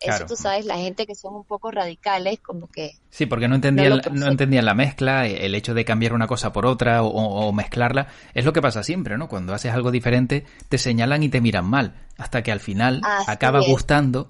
eso 0.00 0.26
tú 0.26 0.36
sabes, 0.36 0.66
la 0.66 0.76
gente 0.76 1.06
que 1.06 1.14
son 1.14 1.34
un 1.34 1.44
poco 1.44 1.70
radicales, 1.70 2.38
como 2.40 2.68
que... 2.68 2.92
Sí, 3.10 3.26
porque 3.26 3.48
no 3.48 3.54
entendían, 3.54 4.00
no, 4.12 4.26
entendían 4.26 4.64
la 4.64 4.74
mezcla, 4.74 5.26
el 5.26 5.54
hecho 5.54 5.74
de 5.74 5.84
cambiar 5.84 6.12
una 6.12 6.26
cosa 6.26 6.52
por 6.52 6.66
otra 6.66 7.02
o, 7.02 7.52
mezclarla. 7.52 8.08
Es 8.34 8.44
lo 8.44 8.52
que 8.52 8.60
pasa 8.60 8.82
siempre, 8.82 9.16
¿no? 9.16 9.28
Cuando 9.28 9.54
haces 9.54 9.72
algo 9.72 9.90
diferente, 9.90 10.44
te 10.68 10.78
señalan 10.78 11.22
y 11.22 11.28
te 11.28 11.40
miran 11.40 11.64
mal, 11.64 11.94
hasta 12.18 12.42
que 12.42 12.52
al 12.52 12.60
final 12.60 13.00
acaba 13.26 13.60
gustando 13.60 14.28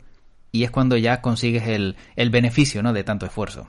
y 0.52 0.64
es 0.64 0.70
cuando 0.70 0.96
ya 0.96 1.20
consigues 1.20 1.66
el, 1.66 1.96
el 2.14 2.30
beneficio, 2.30 2.82
¿no? 2.82 2.92
De 2.92 3.04
tanto 3.04 3.26
esfuerzo. 3.26 3.68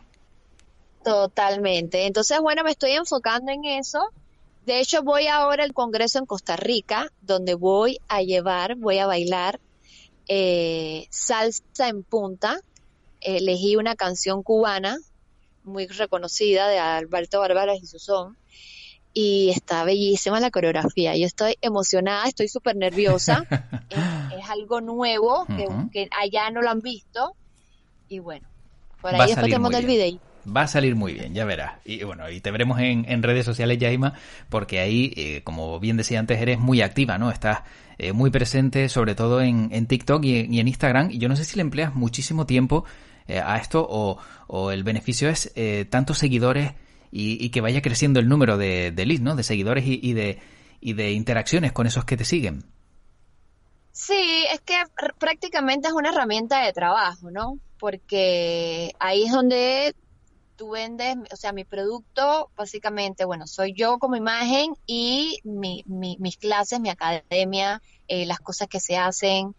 Totalmente. 1.08 2.06
Entonces, 2.06 2.38
bueno, 2.42 2.66
me 2.66 2.72
estoy 2.72 2.92
enfocando 2.92 3.50
en 3.54 3.64
eso. 3.64 4.10
De 4.66 4.82
hecho, 4.82 5.04
voy 5.04 5.28
ahora 5.28 5.64
al 5.64 5.74
Congreso 5.74 6.20
en 6.20 6.26
Costa 6.26 6.58
Rica, 6.58 7.14
donde 7.22 7.54
voy 7.54 8.02
a 8.10 8.24
llevar, 8.24 8.76
voy 8.76 8.98
a 8.98 9.06
bailar 9.06 9.62
eh, 10.28 11.08
Salsa 11.10 11.88
en 11.88 12.04
Punta. 12.04 12.60
Elegí 13.22 13.78
una 13.78 13.96
canción 13.96 14.44
cubana 14.44 14.98
muy 15.64 15.88
reconocida 15.88 16.68
de 16.68 16.78
Alberto 16.78 17.40
Bárbaras 17.40 17.80
y 17.82 17.86
Susón. 17.88 18.36
Y 19.14 19.52
está 19.52 19.86
bellísima 19.86 20.42
la 20.42 20.52
coreografía. 20.52 21.16
Yo 21.16 21.26
estoy 21.26 21.56
emocionada, 21.62 22.28
estoy 22.28 22.50
súper 22.50 22.76
nerviosa. 22.76 23.46
es, 24.38 24.50
algo 24.50 24.82
nuevo 24.82 25.48
que, 25.94 26.10
allá 26.12 26.52
no 26.52 26.62
lo 26.62 26.70
han 26.70 26.82
visto. 26.82 27.34
Y 28.10 28.20
bueno, 28.20 28.46
por 29.02 29.16
ahí 29.16 29.34
después 29.34 29.54
el 29.54 29.86
video. 29.86 30.27
Va 30.48 30.62
a 30.62 30.68
salir 30.68 30.96
muy 30.96 31.14
bien, 31.14 31.34
ya 31.34 31.46
verás. 31.46 31.74
Y 31.86 32.04
bueno, 32.04 32.30
y 32.30 32.40
te 32.42 32.52
veremos 32.52 32.80
en, 32.80 33.24
redes 33.24 33.46
sociales, 33.46 33.78
Yaima, 33.78 34.14
porque 34.50 34.80
ahí, 34.80 35.14
eh, 35.16 35.42
como 35.44 35.80
bien 35.80 35.98
decía 35.98 36.20
antes, 36.20 36.42
eres 36.42 36.60
muy 36.60 36.82
activa, 36.82 37.18
¿no? 37.18 37.32
Estás 37.32 37.62
eh, 37.98 38.14
muy 38.14 38.30
presente, 38.30 38.90
sobre 38.90 39.16
todo 39.16 39.42
en, 39.42 39.70
en 39.72 39.88
TikTok 39.88 40.24
y, 40.24 40.60
en 40.60 40.68
Instagram. 40.68 41.12
Y 41.12 41.18
yo 41.18 41.30
no 41.30 41.36
sé 41.36 41.44
si 41.44 41.56
le 41.56 41.62
empleas 41.62 41.96
muchísimo 41.96 42.46
tiempo 42.46 42.86
eh, 43.28 43.40
a 43.40 43.58
esto 43.58 43.86
o, 43.90 44.20
el 44.72 44.84
beneficio 44.84 45.30
es 45.30 45.54
tantos 45.90 46.18
seguidores 46.18 46.72
y, 47.12 47.50
que 47.50 47.62
vaya 47.62 47.82
creciendo 47.82 48.20
el 48.20 48.30
número 48.30 48.58
de, 48.58 48.92
de 48.92 49.06
leads, 49.06 49.22
¿no? 49.22 49.36
De 49.36 49.44
seguidores 49.44 49.84
y, 49.86 50.14
de, 50.14 50.40
y 50.80 50.94
de 50.94 51.12
interacciones 51.12 51.74
con 51.74 51.86
esos 51.86 52.06
que 52.06 52.16
te 52.16 52.24
siguen. 52.24 52.64
Sí, 53.92 54.46
es 54.54 54.62
que 54.62 54.76
prácticamente 55.20 55.88
es 55.88 55.94
una 55.94 56.10
herramienta 56.10 56.64
de 56.64 56.72
trabajo, 56.72 57.32
¿no? 57.32 57.58
Porque 57.80 58.94
ahí 59.00 59.24
es 59.24 59.32
donde 59.32 59.96
tú 60.58 60.72
vendes, 60.72 61.16
o 61.32 61.36
sea, 61.36 61.54
mi 61.54 61.64
producto, 61.64 62.50
básicamente, 62.58 63.24
bueno, 63.24 63.48
soy 63.48 63.74
yo 63.74 64.00
como 64.00 64.16
imagen 64.16 64.74
y 64.86 65.40
mi, 65.44 65.84
mis 65.86 66.38
clases, 66.38 66.80
mi 66.80 66.90
academia, 66.90 67.82
eh, 68.08 68.26
las 68.26 68.40
cosas 68.40 68.68
que 68.68 68.80
se 68.80 68.98
hacen. 68.98 69.56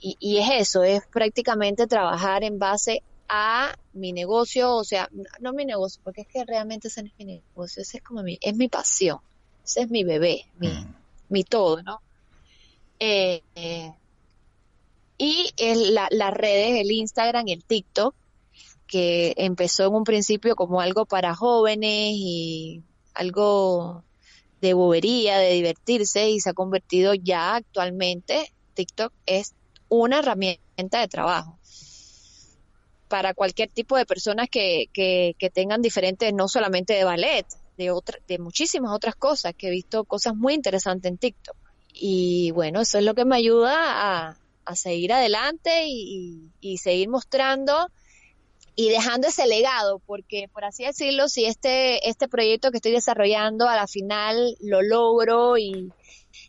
Y, 0.00 0.16
y, 0.20 0.38
es 0.38 0.50
eso, 0.68 0.84
es 0.84 1.02
prácticamente 1.06 1.86
trabajar 1.86 2.44
en 2.44 2.58
base 2.58 3.02
a 3.28 3.74
mi 3.92 4.12
negocio, 4.12 4.74
o 4.74 4.84
sea, 4.84 5.08
no 5.40 5.52
mi 5.52 5.64
negocio, 5.64 6.00
porque 6.04 6.22
es 6.22 6.28
que 6.28 6.44
realmente 6.44 6.88
ese 6.88 7.02
no 7.02 7.08
es 7.08 7.14
mi 7.18 7.24
negocio, 7.24 7.82
ese 7.82 7.98
es 7.98 8.02
como 8.02 8.22
mi, 8.22 8.38
es 8.40 8.54
mi 8.54 8.68
pasión, 8.68 9.18
ese 9.64 9.82
es 9.82 9.90
mi 9.90 10.04
bebé, 10.04 10.46
mi, 10.58 10.68
mm. 10.68 10.94
mi 11.30 11.44
todo, 11.44 11.82
¿no? 11.82 12.00
Eh, 12.98 13.42
y 15.18 15.50
el, 15.56 15.94
las 15.94 16.34
redes, 16.34 16.80
el 16.80 16.90
Instagram 16.90 17.48
y 17.48 17.52
el 17.52 17.64
TikTok, 17.64 18.14
que 18.94 19.34
empezó 19.38 19.88
en 19.88 19.94
un 19.94 20.04
principio 20.04 20.54
como 20.54 20.80
algo 20.80 21.04
para 21.04 21.34
jóvenes 21.34 22.12
y 22.14 22.84
algo 23.12 24.04
de 24.60 24.72
bobería, 24.72 25.36
de 25.38 25.50
divertirse 25.50 26.30
y 26.30 26.38
se 26.38 26.50
ha 26.50 26.52
convertido 26.52 27.12
ya 27.12 27.56
actualmente, 27.56 28.52
TikTok 28.74 29.12
es 29.26 29.54
una 29.88 30.20
herramienta 30.20 31.00
de 31.00 31.08
trabajo 31.08 31.58
para 33.08 33.34
cualquier 33.34 33.68
tipo 33.68 33.96
de 33.96 34.06
personas 34.06 34.48
que, 34.48 34.86
que, 34.92 35.34
que 35.40 35.50
tengan 35.50 35.82
diferentes, 35.82 36.32
no 36.32 36.46
solamente 36.46 36.92
de 36.92 37.02
ballet, 37.02 37.46
de, 37.76 37.90
otra, 37.90 38.20
de 38.28 38.38
muchísimas 38.38 38.92
otras 38.92 39.16
cosas, 39.16 39.54
que 39.58 39.66
he 39.66 39.70
visto 39.72 40.04
cosas 40.04 40.36
muy 40.36 40.54
interesantes 40.54 41.10
en 41.10 41.18
TikTok. 41.18 41.56
Y 41.92 42.52
bueno, 42.52 42.80
eso 42.80 42.98
es 42.98 43.04
lo 43.04 43.16
que 43.16 43.24
me 43.24 43.34
ayuda 43.34 44.28
a, 44.28 44.36
seguir 44.76 45.12
adelante 45.12 45.88
y, 45.88 46.78
seguir 46.78 47.08
mostrando 47.08 47.90
y 48.76 48.88
dejando 48.88 49.28
ese 49.28 49.46
legado, 49.46 50.00
porque 50.00 50.48
por 50.52 50.64
así 50.64 50.84
decirlo, 50.84 51.28
si 51.28 51.44
este, 51.44 52.08
este 52.08 52.28
proyecto 52.28 52.70
que 52.70 52.78
estoy 52.78 52.92
desarrollando 52.92 53.68
a 53.68 53.76
la 53.76 53.86
final 53.86 54.56
lo 54.60 54.82
logro 54.82 55.56
y, 55.58 55.92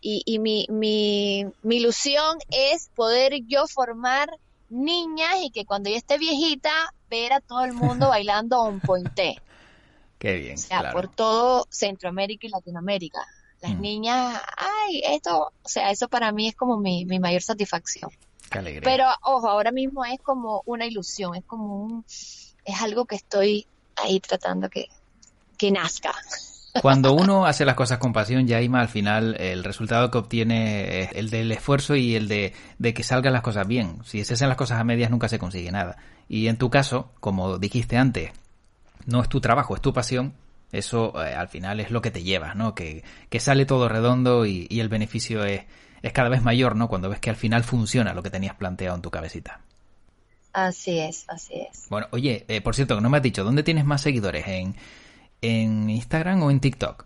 y, 0.02 0.40
mi, 0.40 0.68
mi, 0.70 1.46
mi, 1.62 1.78
ilusión 1.78 2.38
es 2.50 2.90
poder 2.96 3.34
yo 3.48 3.68
formar 3.68 4.30
niñas 4.70 5.36
y 5.44 5.52
que 5.52 5.66
cuando 5.66 5.90
yo 5.90 5.96
esté 5.96 6.18
viejita, 6.18 6.94
ver 7.10 7.34
a 7.34 7.42
todo 7.42 7.64
el 7.64 7.74
mundo 7.74 8.10
bailando 8.10 8.64
un 8.64 8.80
pointé. 8.80 9.36
Qué 10.18 10.36
bien. 10.36 10.56
O 10.56 10.58
sea, 10.58 10.92
por 10.92 11.08
todo 11.14 11.68
Centroamérica 11.70 12.48
y 12.48 12.50
Latinoamérica 12.50 13.26
las 13.66 13.78
mm. 13.78 13.82
niñas, 13.82 14.42
ay, 14.58 15.02
esto, 15.06 15.52
o 15.64 15.68
sea, 15.68 15.92
eso 15.92 16.08
para 16.08 16.32
mí 16.32 16.48
es 16.48 16.56
como 16.56 16.78
mi, 16.78 17.06
mayor 17.06 17.42
satisfacción. 17.42 18.12
Qué 18.56 18.60
alegría. 18.60 18.82
Pero 18.84 19.06
ojo, 19.24 19.50
ahora 19.50 19.72
mismo 19.72 20.06
es 20.06 20.20
como 20.22 20.64
una 20.66 20.86
ilusión, 20.86 21.36
es 21.36 21.44
como 21.44 21.84
un, 21.84 22.06
es 22.08 22.82
algo 22.82 23.06
que 23.06 23.16
estoy 23.16 23.68
ahí 23.96 24.20
tratando 24.20 24.70
que, 24.70 24.88
que 25.58 25.72
nazca. 25.72 26.14
Cuando 26.82 27.14
uno 27.14 27.46
hace 27.46 27.64
las 27.64 27.76
cosas 27.76 28.00
con 28.00 28.12
pasión, 28.12 28.48
Yaima, 28.48 28.82
al 28.82 28.90
final 28.90 29.36
el 29.40 29.64
resultado 29.64 30.12
que 30.12 30.18
obtiene 30.18 31.02
es 31.02 31.10
el 31.14 31.30
del 31.30 31.52
esfuerzo 31.52 31.96
y 31.96 32.16
el 32.16 32.28
de, 32.28 32.54
de, 32.80 32.94
que 32.94 33.02
salgan 33.02 33.32
las 33.32 33.42
cosas 33.42 33.66
bien. 33.66 34.00
Si 34.04 34.26
se 34.26 34.34
hacen 34.34 34.50
las 34.50 34.58
cosas 34.58 34.80
a 34.80 34.84
medias 34.84 35.10
nunca 35.10 35.30
se 35.30 35.40
consigue 35.40 35.72
nada. 35.72 35.98
Y 36.28 36.48
en 36.48 36.58
tu 36.58 36.70
caso, 36.70 37.12
como 37.22 37.58
dijiste 37.58 37.98
antes, 37.98 38.32
no 39.06 39.22
es 39.22 39.30
tu 39.30 39.40
trabajo, 39.40 39.76
es 39.76 39.82
tu 39.82 39.94
pasión, 39.94 40.34
eso 40.72 41.14
eh, 41.24 41.34
al 41.34 41.48
final 41.48 41.80
es 41.80 41.92
lo 41.92 42.02
que 42.02 42.12
te 42.12 42.24
lleva, 42.24 42.54
¿no? 42.54 42.76
Que, 42.76 43.04
sale 43.40 43.66
todo 43.66 43.88
redondo 43.90 44.46
y, 44.46 44.68
el 44.70 44.90
beneficio 44.90 45.46
es, 45.46 45.64
es, 46.08 46.14
cada 46.14 46.30
vez 46.30 46.42
mayor, 46.44 46.76
¿no? 46.76 46.88
Cuando 46.88 47.10
ves 47.10 47.20
que 47.20 47.30
al 47.30 47.36
final 47.36 47.64
funciona 47.64 48.14
lo 48.14 48.24
que 48.24 48.30
tenías 48.30 48.56
planteado 48.56 48.96
en 48.96 49.02
tu 49.02 49.12
cabecita. 49.12 49.62
Así 50.54 51.00
es, 51.00 51.26
así 51.28 51.54
es. 51.56 51.90
Bueno, 51.90 52.08
oye, 52.12 52.46
eh, 52.48 52.62
por 52.62 52.76
cierto, 52.76 53.00
no 53.02 53.10
me 53.10 53.18
has 53.18 53.24
dicho, 53.24 53.44
¿dónde 53.44 53.64
tienes 53.64 53.86
más 53.86 54.02
seguidores? 54.02 54.48
¿En, 54.48 54.76
¿En 55.42 55.90
Instagram 55.90 56.42
o 56.44 56.52
en 56.52 56.60
TikTok? 56.60 57.06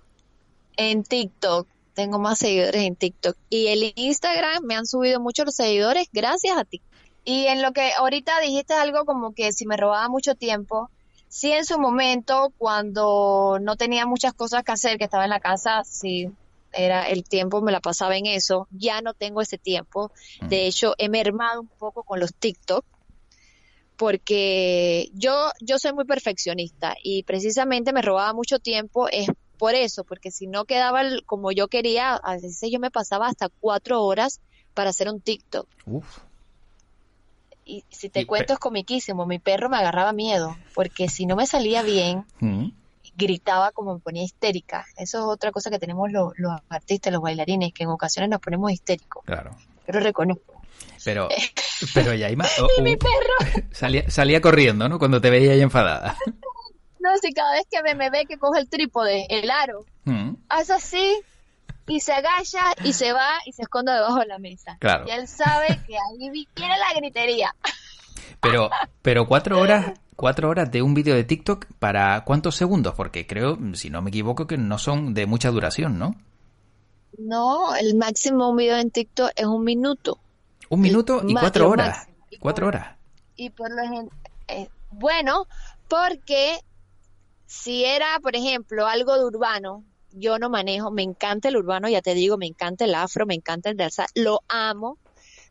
En 0.77 1.03
TikTok. 1.03 1.67
Tengo 1.93 2.19
más 2.19 2.38
seguidores 2.39 2.83
en 2.83 2.95
TikTok. 2.95 3.35
Y 3.49 3.67
el 3.67 3.91
Instagram 3.95 4.63
me 4.63 4.75
han 4.75 4.85
subido 4.85 5.19
mucho 5.19 5.43
los 5.43 5.55
seguidores 5.55 6.07
gracias 6.13 6.57
a 6.57 6.63
ti. 6.63 6.81
Y 7.25 7.47
en 7.47 7.62
lo 7.62 7.73
que 7.73 7.91
ahorita 7.97 8.39
dijiste 8.39 8.73
algo 8.73 9.05
como 9.05 9.33
que 9.33 9.51
si 9.51 9.65
me 9.65 9.75
robaba 9.75 10.07
mucho 10.07 10.35
tiempo, 10.35 10.89
Sí, 11.29 11.51
en 11.51 11.63
su 11.63 11.79
momento, 11.79 12.51
cuando 12.57 13.59
no 13.62 13.75
tenía 13.77 14.07
muchas 14.07 14.33
cosas 14.33 14.63
que 14.63 14.71
hacer, 14.71 14.97
que 14.97 15.03
estaba 15.03 15.25
en 15.25 15.29
la 15.29 15.39
casa, 15.39 15.83
sí, 15.85 16.31
era 16.73 17.03
el 17.10 17.23
tiempo 17.23 17.62
me 17.62 17.71
la 17.71 17.79
pasaba 17.79 18.17
en 18.17 18.25
eso. 18.25 18.67
Ya 18.71 19.01
no 19.01 19.13
tengo 19.13 19.41
ese 19.41 19.58
tiempo. 19.58 20.12
De 20.41 20.67
hecho, 20.67 20.95
he 20.97 21.10
mermado 21.10 21.62
un 21.62 21.69
poco 21.77 22.03
con 22.03 22.19
los 22.19 22.34
TikTok 22.34 22.86
porque 23.95 25.10
yo 25.13 25.51
yo 25.60 25.77
soy 25.77 25.91
muy 25.91 26.05
perfeccionista 26.05 26.95
y 27.03 27.23
precisamente 27.23 27.91
me 27.91 28.01
robaba 28.01 28.34
mucho 28.34 28.60
tiempo 28.60 29.10
es 29.10 29.27
por 29.58 29.75
eso, 29.75 30.05
porque 30.05 30.32
si 30.32 30.47
no 30.47 30.63
quedaba 30.63 31.01
como 31.25 31.51
yo 31.51 31.67
quería, 31.67 32.15
a 32.15 32.36
veces 32.36 32.69
yo 32.71 32.79
me 32.79 32.91
pasaba 32.91 33.27
hasta 33.27 33.49
cuatro 33.60 34.01
horas 34.03 34.39
para 34.73 34.91
hacer 34.91 35.10
un 35.10 35.19
TikTok. 35.19 35.67
Uf 35.86 36.29
y 37.69 37.84
si 37.91 38.10
te 38.10 38.25
cuento 38.25 38.53
es 38.53 38.60
comiquísimo, 38.60 39.27
mi 39.27 39.38
perro 39.38 39.69
me 39.69 39.77
agarraba 39.77 40.12
miedo, 40.12 40.58
porque 40.73 41.08
si 41.08 41.27
no 41.27 41.36
me 41.36 41.45
salía 41.45 41.84
bien, 41.84 42.25
gritaba 43.15 43.72
como 43.72 43.95
me 43.95 44.00
ponía 44.00 44.24
histérica. 44.24 44.86
Eso 44.98 45.19
es 45.19 45.24
otra 45.24 45.52
cosa 45.52 45.69
que 45.69 45.80
tenemos 45.80 46.12
los, 46.12 46.34
artistas, 46.69 47.13
los 47.13 47.22
bailarines, 47.22 47.74
que 47.74 47.84
en 47.84 47.89
ocasiones 47.89 48.30
nos 48.30 48.39
ponemos 48.39 48.72
histéricos. 48.72 49.24
Claro. 49.26 49.52
Pero 49.86 50.00
reconozco. 50.00 50.62
Pero, 51.04 51.30
pero 51.93 52.13
ya 52.13 52.30
más. 52.36 52.52
y 52.78 52.82
mi 52.82 52.95
perro. 52.98 53.67
Salía, 53.72 54.10
salía 54.10 54.41
corriendo, 54.41 54.89
¿no? 54.89 55.00
Cuando 55.00 55.22
te 55.22 55.30
veía 55.30 55.54
ahí 55.54 55.62
enfadada. 55.62 56.15
no, 57.00 57.10
si 57.22 57.34
cada 57.34 57.54
vez 57.54 57.65
que 57.69 57.82
me, 57.82 57.95
me 57.95 58.10
ve 58.10 58.26
que 58.28 58.38
coge 58.38 58.60
el 58.60 58.69
trípode, 58.69 59.28
el 59.30 59.50
aro, 59.50 59.86
hace 60.50 60.74
así, 60.74 61.22
y 61.89 62.00
se 62.00 62.13
agacha 62.13 62.74
y 62.84 62.93
se 62.93 63.13
va 63.13 63.39
y 63.45 63.54
se 63.54 63.63
esconde 63.63 63.91
debajo 63.91 64.19
de 64.19 64.28
la 64.28 64.38
mesa. 64.38 64.78
Claro. 64.80 65.06
Y 65.08 65.12
él 65.12 65.28
sabe 65.28 65.67
que 65.88 65.95
ahí 65.95 66.30
viene 66.30 66.78
la 66.78 66.93
gritería. 66.95 67.56
Pero, 68.41 68.69
pero 69.02 69.28
cuatro 69.28 69.60
horas, 69.60 69.99
cuatro 70.15 70.49
horas 70.49 70.71
de 70.71 70.82
un 70.82 70.93
vídeo 70.93 71.15
de 71.15 71.23
TikTok 71.23 71.65
para 71.80 72.23
cuántos 72.23 72.56
segundos, 72.56 72.93
porque 72.95 73.28
creo, 73.28 73.58
si 73.73 73.89
no 73.89 74.02
me 74.02 74.10
equivoco, 74.10 74.47
que 74.47 74.58
no 74.58 74.78
son 74.78 75.13
de 75.13 75.25
mucha 75.25 75.52
duración, 75.52 75.99
¿no? 75.99 76.15
No, 77.17 77.75
el 77.75 77.95
máximo 77.95 78.49
un 78.49 78.58
video 78.58 78.78
en 78.78 78.91
TikTok 78.91 79.32
es 79.36 79.45
un 79.45 79.63
minuto. 79.63 80.19
Un 80.69 80.82
minuto 80.82 81.21
y 81.28 81.34
cuatro 81.34 81.69
horas. 81.69 82.08
cuatro 82.39 82.67
horas. 82.67 82.95
Y 83.36 83.49
por 83.49 83.69
lo 83.71 83.82
eh, 84.47 84.69
bueno, 84.91 85.47
porque 85.88 86.60
si 87.45 87.84
era, 87.84 88.19
por 88.21 88.36
ejemplo, 88.36 88.88
algo 88.88 89.17
de 89.17 89.25
urbano, 89.25 89.84
yo 90.12 90.39
no 90.39 90.49
manejo, 90.49 90.91
me 90.91 91.04
encanta 91.04 91.49
el 91.49 91.58
urbano, 91.58 91.89
ya 91.89 92.02
te 92.02 92.13
digo, 92.13 92.38
me 92.38 92.47
encanta 92.47 92.86
el 92.86 92.95
afro, 92.95 93.25
me 93.25 93.36
encanta 93.36 93.69
el 93.69 93.78
danza, 93.78 94.06
lo 94.15 94.41
amo, 94.47 94.97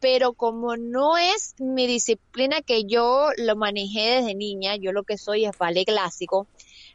pero 0.01 0.33
como 0.33 0.77
no 0.77 1.19
es 1.19 1.55
mi 1.59 1.87
disciplina 1.87 2.61
que 2.63 2.85
yo 2.85 3.31
lo 3.37 3.57
manejé 3.57 4.17
desde 4.17 4.35
niña, 4.35 4.77
yo 4.77 4.93
lo 4.93 5.03
que 5.03 5.19
soy 5.19 5.45
es 5.45 5.57
ballet 5.59 5.87
clásico, 5.87 6.47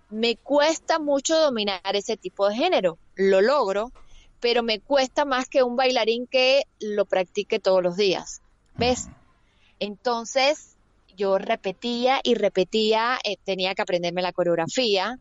me 0.09 0.35
cuesta 0.35 0.99
mucho 0.99 1.37
dominar 1.37 1.81
ese 1.95 2.17
tipo 2.17 2.47
de 2.47 2.55
género. 2.55 2.97
Lo 3.15 3.41
logro, 3.41 3.91
pero 4.39 4.63
me 4.63 4.79
cuesta 4.79 5.25
más 5.25 5.49
que 5.49 5.63
un 5.63 5.75
bailarín 5.75 6.27
que 6.27 6.63
lo 6.79 7.05
practique 7.05 7.59
todos 7.59 7.81
los 7.81 7.97
días. 7.97 8.41
¿Ves? 8.75 9.07
Entonces, 9.79 10.75
yo 11.15 11.37
repetía 11.37 12.19
y 12.23 12.35
repetía, 12.35 13.19
eh, 13.23 13.37
tenía 13.43 13.75
que 13.75 13.81
aprenderme 13.81 14.21
la 14.21 14.33
coreografía, 14.33 15.19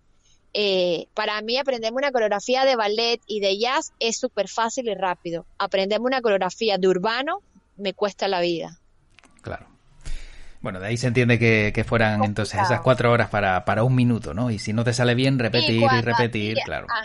eh, 0.55 1.07
para 1.15 1.41
mí 1.41 1.57
aprenderme 1.57 1.97
una 1.97 2.13
coreografía 2.13 2.67
de 2.67 2.77
ballet 2.77 3.21
y 3.27 3.41
de 3.41 3.59
jazz 3.59 3.93
es 3.99 4.19
súper 4.19 4.49
fácil 4.49 4.89
y 4.89 4.95
rápido. 4.95 5.47
Aprenderme 5.59 6.07
una 6.07 6.21
coreografía 6.21 6.77
de 6.77 6.89
urbano 6.89 7.43
me 7.83 7.95
cuesta 7.95 8.29
la 8.29 8.41
vida. 8.41 8.79
Claro. 9.43 9.67
Bueno, 10.61 10.79
de 10.79 10.87
ahí 10.87 10.97
se 10.97 11.09
entiende 11.09 11.39
que, 11.39 11.85
fueran 11.85 12.23
entonces 12.23 12.61
esas 12.61 12.81
cuatro 12.81 13.11
horas 13.11 13.29
para, 13.29 13.65
para 13.65 13.83
un 13.83 13.95
minuto, 13.95 14.33
¿no? 14.33 14.51
Y 14.51 14.61
si 14.61 14.73
no 14.73 14.85
te 14.85 14.93
sale 14.93 15.15
bien, 15.15 15.39
repetir 15.39 15.83
y, 15.83 16.01
repetir, 16.01 16.59
claro. 16.65 16.87
Ah. 16.89 17.03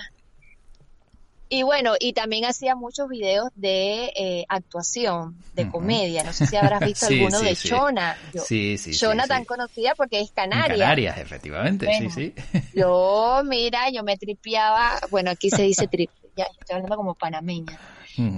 Y 1.49 1.63
bueno, 1.63 1.93
y 1.99 2.11
también 2.11 2.43
hacía 2.45 2.75
muchos 2.75 3.07
videos 3.07 3.49
de 3.55 4.11
eh, 4.15 4.45
actuación, 4.49 5.37
de 5.53 5.69
comedia. 5.69 6.23
No 6.23 6.33
sé 6.33 6.45
si 6.45 6.57
habrás 6.57 6.81
visto 6.85 7.07
alguno 7.07 7.39
de 7.39 7.55
Chona. 7.55 8.17
sí, 8.45 8.77
sí. 8.77 8.91
Chona 8.91 9.25
tan 9.27 9.45
conocida 9.45 9.95
porque 9.95 10.19
es 10.19 10.31
canaria. 10.31 10.77
Canarias, 10.77 11.17
efectivamente, 11.17 11.87
sí, 11.97 12.09
sí. 12.09 12.33
Yo, 12.73 13.41
mira, 13.45 13.89
yo 13.91 14.03
me 14.03 14.17
tripeaba, 14.17 14.99
bueno, 15.09 15.31
aquí 15.31 15.49
se 15.49 15.63
dice 15.63 15.87
trip, 15.87 16.11
ya 16.35 16.45
estoy 16.59 16.75
hablando 16.75 16.97
como 16.97 17.15
panameña. 17.15 17.79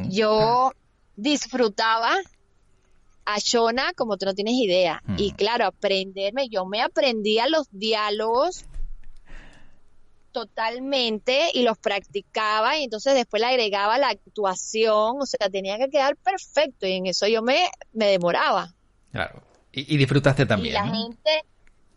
Yo 0.10 0.74
disfrutaba 1.22 2.16
a 3.26 3.38
Shona 3.38 3.94
como 3.94 4.18
tú 4.18 4.26
no 4.26 4.34
tienes 4.34 4.56
idea. 4.56 5.04
Y 5.18 5.32
claro, 5.34 5.66
aprenderme, 5.66 6.50
yo 6.50 6.66
me 6.66 6.82
aprendía 6.82 7.48
los 7.48 7.68
diálogos 7.72 8.66
totalmente 10.32 11.50
y 11.54 11.64
los 11.64 11.78
practicaba 11.78 12.78
y 12.78 12.84
entonces 12.84 13.14
después 13.14 13.42
le 13.42 13.48
agregaba 13.48 13.98
la 13.98 14.10
actuación, 14.10 15.22
o 15.22 15.26
sea, 15.26 15.50
tenía 15.50 15.78
que 15.78 15.90
quedar 15.90 16.16
perfecto 16.18 16.86
y 16.88 16.94
en 16.94 17.08
eso 17.08 17.28
yo 17.28 17.42
me, 17.42 17.70
me 17.94 18.06
demoraba. 18.06 18.74
Claro. 19.12 19.44
Y, 19.72 19.98
disfrutaste 19.98 20.46
también. 20.46 20.74
Y 20.74 20.78
la 20.78 20.88
gente, 20.88 21.44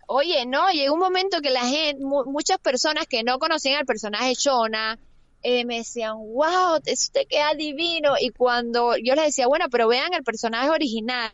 oye, 0.07 0.45
no, 0.45 0.71
llegó 0.71 0.95
un 0.95 1.01
momento 1.01 1.41
que 1.41 1.51
la 1.51 1.65
gente, 1.65 2.05
muchas 2.05 2.59
personas 2.59 3.07
que 3.07 3.23
no 3.23 3.39
conocían 3.39 3.79
al 3.79 3.87
personaje 3.87 4.35
Shona, 4.35 4.99
eh, 5.42 5.64
me 5.64 5.78
decían, 5.78 6.16
wow, 6.16 6.81
eso 6.85 7.11
te 7.12 7.26
queda 7.26 7.55
divino. 7.55 8.14
Y 8.20 8.31
cuando 8.31 8.96
yo 8.96 9.14
les 9.14 9.26
decía, 9.26 9.46
bueno, 9.46 9.66
pero 9.70 9.88
vean 9.88 10.14
el 10.14 10.22
personaje 10.22 10.70
original, 10.70 11.33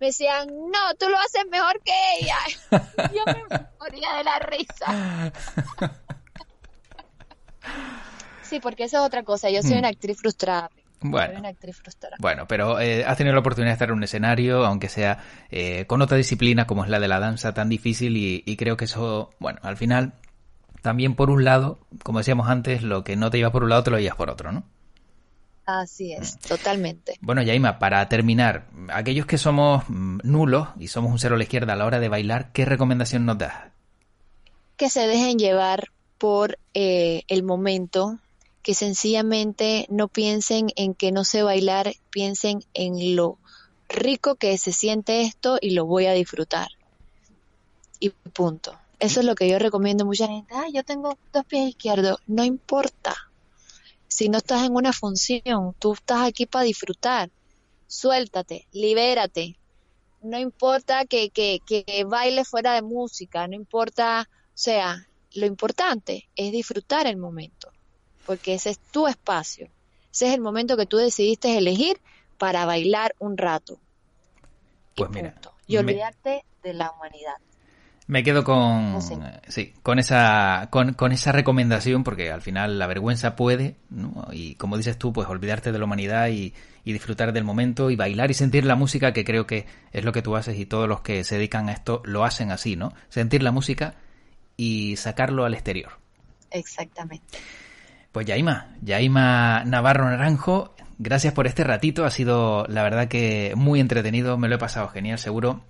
me 0.00 0.06
decían, 0.06 0.48
no, 0.48 0.94
tú 0.98 1.08
lo 1.08 1.18
haces 1.18 1.44
mejor 1.50 1.80
que 1.84 1.92
ella. 2.20 2.38
yo 3.14 3.24
me 3.26 3.58
moría 3.78 4.14
de 4.16 4.24
la 4.24 4.38
risa. 4.38 5.32
sí, 8.42 8.60
porque 8.60 8.84
esa 8.84 8.98
es 8.98 9.04
otra 9.04 9.22
cosa. 9.22 9.50
Yo 9.50 9.62
soy 9.62 9.74
mm. 9.74 9.78
una 9.78 9.88
actriz 9.88 10.18
frustrada. 10.18 10.70
Bueno, 11.02 11.38
una 11.38 11.48
actriz 11.48 11.76
frustrada. 11.78 12.16
bueno, 12.18 12.46
pero 12.46 12.78
eh, 12.78 13.04
has 13.06 13.16
tenido 13.16 13.32
la 13.32 13.40
oportunidad 13.40 13.70
de 13.70 13.74
estar 13.74 13.88
en 13.88 13.94
un 13.94 14.02
escenario, 14.04 14.66
aunque 14.66 14.90
sea 14.90 15.18
eh, 15.50 15.86
con 15.86 16.02
otra 16.02 16.18
disciplina 16.18 16.66
como 16.66 16.84
es 16.84 16.90
la 16.90 17.00
de 17.00 17.08
la 17.08 17.18
danza, 17.18 17.54
tan 17.54 17.70
difícil 17.70 18.18
y, 18.18 18.42
y 18.44 18.56
creo 18.56 18.76
que 18.76 18.84
eso, 18.84 19.30
bueno, 19.38 19.60
al 19.62 19.78
final 19.78 20.12
también 20.82 21.14
por 21.14 21.30
un 21.30 21.44
lado, 21.44 21.78
como 22.02 22.18
decíamos 22.18 22.48
antes, 22.48 22.82
lo 22.82 23.04
que 23.04 23.16
no 23.16 23.30
te 23.30 23.38
iba 23.38 23.52
por 23.52 23.64
un 23.64 23.70
lado 23.70 23.82
te 23.82 23.90
lo 23.90 23.98
llevas 23.98 24.16
por 24.16 24.30
otro, 24.30 24.52
¿no? 24.52 24.64
Así 25.66 26.12
es, 26.12 26.36
mm. 26.36 26.48
totalmente. 26.48 27.18
Bueno, 27.20 27.42
Yaima, 27.42 27.78
para 27.78 28.08
terminar, 28.08 28.66
aquellos 28.92 29.26
que 29.26 29.38
somos 29.38 29.84
mm, 29.88 30.18
nulos 30.24 30.68
y 30.78 30.88
somos 30.88 31.12
un 31.12 31.18
cero 31.18 31.36
a 31.36 31.38
la 31.38 31.44
izquierda 31.44 31.74
a 31.74 31.76
la 31.76 31.86
hora 31.86 32.00
de 32.00 32.08
bailar, 32.08 32.52
¿qué 32.52 32.64
recomendación 32.64 33.24
nos 33.26 33.38
das? 33.38 33.54
Que 34.76 34.90
se 34.90 35.06
dejen 35.06 35.38
llevar 35.38 35.90
por 36.18 36.58
eh, 36.74 37.22
el 37.28 37.42
momento, 37.42 38.18
que 38.62 38.74
sencillamente 38.74 39.86
no 39.90 40.08
piensen 40.08 40.68
en 40.76 40.94
que 40.94 41.12
no 41.12 41.24
sé 41.24 41.42
bailar, 41.42 41.94
piensen 42.10 42.64
en 42.74 43.16
lo 43.16 43.38
rico 43.88 44.36
que 44.36 44.56
se 44.58 44.72
siente 44.72 45.22
esto 45.22 45.58
y 45.60 45.70
lo 45.70 45.86
voy 45.86 46.06
a 46.06 46.12
disfrutar. 46.12 46.68
Y 48.00 48.10
punto. 48.10 48.79
Eso 49.00 49.20
es 49.20 49.26
lo 49.26 49.34
que 49.34 49.48
yo 49.48 49.58
recomiendo 49.58 50.04
mucha 50.04 50.26
gente. 50.26 50.54
Ah, 50.54 50.66
yo 50.72 50.84
tengo 50.84 51.18
dos 51.32 51.44
pies 51.46 51.70
izquierdos. 51.70 52.20
No 52.26 52.44
importa. 52.44 53.16
Si 54.08 54.28
no 54.28 54.38
estás 54.38 54.64
en 54.64 54.74
una 54.74 54.92
función, 54.92 55.74
tú 55.78 55.94
estás 55.94 56.26
aquí 56.26 56.44
para 56.44 56.64
disfrutar. 56.64 57.30
Suéltate, 57.86 58.66
libérate. 58.72 59.58
No 60.22 60.38
importa 60.38 61.06
que, 61.06 61.30
que, 61.30 61.60
que 61.66 62.04
baile 62.06 62.44
fuera 62.44 62.74
de 62.74 62.82
música, 62.82 63.48
no 63.48 63.54
importa, 63.54 64.28
o 64.30 64.50
sea, 64.52 65.06
lo 65.34 65.46
importante 65.46 66.28
es 66.36 66.52
disfrutar 66.52 67.06
el 67.06 67.16
momento, 67.16 67.72
porque 68.26 68.54
ese 68.54 68.70
es 68.70 68.78
tu 68.78 69.06
espacio. 69.06 69.70
Ese 70.12 70.28
es 70.28 70.34
el 70.34 70.40
momento 70.40 70.76
que 70.76 70.86
tú 70.86 70.98
decidiste 70.98 71.56
elegir 71.56 72.00
para 72.36 72.66
bailar 72.66 73.14
un 73.18 73.38
rato. 73.38 73.78
Pues 74.94 75.10
mira. 75.10 75.34
Y 75.66 75.78
olvidarte 75.78 76.44
de 76.62 76.74
la 76.74 76.90
humanidad. 76.90 77.36
Me 78.10 78.24
quedo 78.24 78.42
con, 78.42 78.98
sí, 79.46 79.72
con 79.84 80.00
esa, 80.00 80.66
con, 80.70 80.94
con, 80.94 81.12
esa 81.12 81.30
recomendación 81.30 82.02
porque 82.02 82.32
al 82.32 82.42
final 82.42 82.76
la 82.76 82.88
vergüenza 82.88 83.36
puede, 83.36 83.76
¿no? 83.88 84.26
y 84.32 84.56
como 84.56 84.76
dices 84.76 84.98
tú, 84.98 85.12
pues 85.12 85.28
olvidarte 85.28 85.70
de 85.70 85.78
la 85.78 85.84
humanidad 85.84 86.26
y, 86.26 86.52
y, 86.82 86.92
disfrutar 86.92 87.32
del 87.32 87.44
momento 87.44 87.88
y 87.88 87.94
bailar 87.94 88.28
y 88.32 88.34
sentir 88.34 88.64
la 88.64 88.74
música, 88.74 89.12
que 89.12 89.24
creo 89.24 89.46
que 89.46 89.66
es 89.92 90.04
lo 90.04 90.10
que 90.10 90.22
tú 90.22 90.34
haces 90.34 90.58
y 90.58 90.66
todos 90.66 90.88
los 90.88 91.02
que 91.02 91.22
se 91.22 91.36
dedican 91.36 91.68
a 91.68 91.72
esto 91.72 92.02
lo 92.04 92.24
hacen 92.24 92.50
así, 92.50 92.74
¿no? 92.74 92.92
Sentir 93.10 93.44
la 93.44 93.52
música 93.52 93.94
y 94.56 94.96
sacarlo 94.96 95.44
al 95.44 95.54
exterior. 95.54 95.92
Exactamente. 96.50 97.38
Pues 98.10 98.26
Yaima, 98.26 98.74
Yaima 98.82 99.62
Navarro 99.64 100.10
Naranjo, 100.10 100.74
gracias 100.98 101.32
por 101.32 101.46
este 101.46 101.62
ratito, 101.62 102.04
ha 102.04 102.10
sido 102.10 102.66
la 102.66 102.82
verdad 102.82 103.06
que 103.06 103.52
muy 103.54 103.78
entretenido, 103.78 104.36
me 104.36 104.48
lo 104.48 104.56
he 104.56 104.58
pasado 104.58 104.88
genial, 104.88 105.20
seguro 105.20 105.62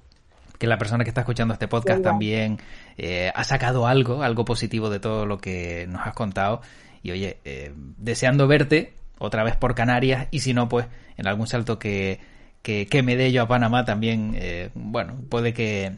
que 0.61 0.67
la 0.67 0.77
persona 0.77 1.05
que 1.05 1.11
está 1.11 1.23
escuchando 1.23 1.55
este 1.55 1.69
podcast 1.69 2.03
también 2.03 2.59
eh, 2.99 3.33
ha 3.35 3.45
sacado 3.45 3.87
algo, 3.87 4.23
algo 4.23 4.45
positivo 4.45 4.91
de 4.91 5.01
todo 5.01 5.25
lo 5.25 5.39
que 5.39 5.87
nos 5.89 6.07
has 6.07 6.13
contado. 6.13 6.61
Y 7.03 7.13
oye, 7.13 7.39
eh, 7.47 7.73
deseando 7.97 8.47
verte 8.47 8.93
otra 9.19 9.43
vez 9.43 9.57
por 9.57 9.75
Canarias 9.75 10.29
y 10.31 10.41
si 10.41 10.53
no, 10.53 10.69
pues 10.69 10.87
en 11.17 11.27
algún 11.27 11.47
salto 11.47 11.79
que, 11.79 12.21
que, 12.61 13.03
me 13.03 13.17
dé 13.17 13.33
yo 13.33 13.43
a 13.43 13.49
Panamá 13.49 13.87
también, 13.87 14.35
eh, 14.37 14.69
bueno, 14.75 15.17
puede 15.31 15.55
que 15.55 15.97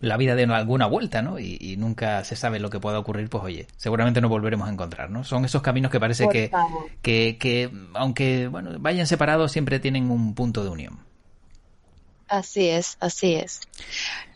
la 0.00 0.16
vida 0.16 0.34
dé 0.34 0.42
alguna 0.42 0.86
vuelta, 0.86 1.22
¿no? 1.22 1.38
Y, 1.38 1.76
nunca 1.78 2.24
se 2.24 2.34
sabe 2.34 2.58
lo 2.58 2.70
que 2.70 2.80
pueda 2.80 2.98
ocurrir, 2.98 3.30
pues 3.30 3.44
oye, 3.44 3.68
seguramente 3.76 4.20
nos 4.20 4.28
volveremos 4.28 4.68
a 4.68 4.72
encontrar, 4.72 5.08
¿no? 5.08 5.22
Son 5.22 5.44
esos 5.44 5.62
caminos 5.62 5.92
que 5.92 6.00
parece 6.00 6.28
que, 6.28 6.50
que, 7.00 7.36
que, 7.38 7.70
aunque, 7.94 8.48
bueno, 8.48 8.70
vayan 8.80 9.06
separados, 9.06 9.52
siempre 9.52 9.78
tienen 9.78 10.10
un 10.10 10.34
punto 10.34 10.64
de 10.64 10.70
unión. 10.70 11.13
Así 12.28 12.68
es, 12.68 12.96
así 13.00 13.34
es. 13.34 13.60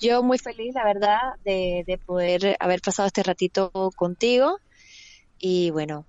Yo 0.01 0.23
muy 0.23 0.39
feliz, 0.39 0.75
la 0.75 0.85
verdad, 0.85 1.21
de, 1.45 1.99
poder 2.05 2.57
haber 2.61 2.81
pasado 2.81 3.07
este 3.07 3.23
ratito 3.23 3.71
contigo 3.97 4.61
y 5.39 5.71
bueno, 5.71 6.07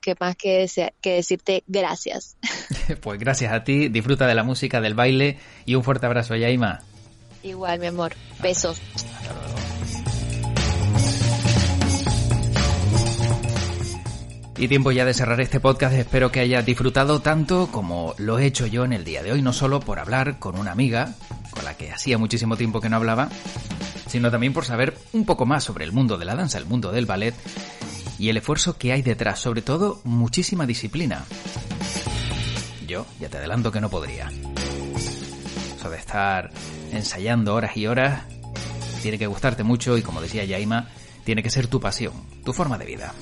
qué 0.00 0.14
más 0.18 0.36
que, 0.36 0.66
que 1.00 1.14
decirte 1.14 1.64
gracias. 1.66 2.36
Pues 3.00 3.18
gracias 3.18 3.52
a 3.52 3.64
ti, 3.64 3.88
disfruta 3.88 4.26
de 4.26 4.34
la 4.34 4.42
música, 4.42 4.80
del 4.80 4.94
baile 4.94 5.38
y 5.64 5.74
un 5.74 5.84
fuerte 5.84 6.06
abrazo, 6.06 6.36
Yaima. 6.36 6.80
Igual, 7.42 7.80
mi 7.80 7.86
amor. 7.86 8.14
Besos. 8.40 8.80
Y 14.62 14.68
tiempo 14.68 14.92
ya 14.92 15.04
de 15.04 15.12
cerrar 15.12 15.40
este 15.40 15.58
podcast, 15.58 15.92
espero 15.96 16.30
que 16.30 16.38
hayas 16.38 16.64
disfrutado 16.64 17.18
tanto 17.18 17.66
como 17.72 18.14
lo 18.16 18.38
he 18.38 18.46
hecho 18.46 18.64
yo 18.68 18.84
en 18.84 18.92
el 18.92 19.02
día 19.02 19.20
de 19.20 19.32
hoy, 19.32 19.42
no 19.42 19.52
solo 19.52 19.80
por 19.80 19.98
hablar 19.98 20.38
con 20.38 20.56
una 20.56 20.70
amiga, 20.70 21.16
con 21.50 21.64
la 21.64 21.76
que 21.76 21.90
hacía 21.90 22.16
muchísimo 22.16 22.56
tiempo 22.56 22.80
que 22.80 22.88
no 22.88 22.94
hablaba, 22.94 23.28
sino 24.06 24.30
también 24.30 24.52
por 24.52 24.64
saber 24.64 24.96
un 25.14 25.24
poco 25.24 25.46
más 25.46 25.64
sobre 25.64 25.84
el 25.84 25.90
mundo 25.90 26.16
de 26.16 26.26
la 26.26 26.36
danza, 26.36 26.58
el 26.58 26.66
mundo 26.66 26.92
del 26.92 27.06
ballet 27.06 27.34
y 28.20 28.28
el 28.28 28.36
esfuerzo 28.36 28.78
que 28.78 28.92
hay 28.92 29.02
detrás, 29.02 29.40
sobre 29.40 29.62
todo 29.62 30.00
muchísima 30.04 30.64
disciplina. 30.64 31.24
Yo 32.86 33.04
ya 33.18 33.28
te 33.28 33.38
adelanto 33.38 33.72
que 33.72 33.80
no 33.80 33.90
podría. 33.90 34.30
Eso 35.76 35.90
de 35.90 35.98
estar 35.98 36.52
ensayando 36.92 37.56
horas 37.56 37.76
y 37.76 37.88
horas 37.88 38.26
tiene 39.02 39.18
que 39.18 39.26
gustarte 39.26 39.64
mucho 39.64 39.98
y 39.98 40.02
como 40.02 40.22
decía 40.22 40.44
Yaima, 40.44 40.86
tiene 41.24 41.42
que 41.42 41.50
ser 41.50 41.66
tu 41.66 41.80
pasión, 41.80 42.12
tu 42.44 42.52
forma 42.52 42.78
de 42.78 42.84
vida. 42.84 43.12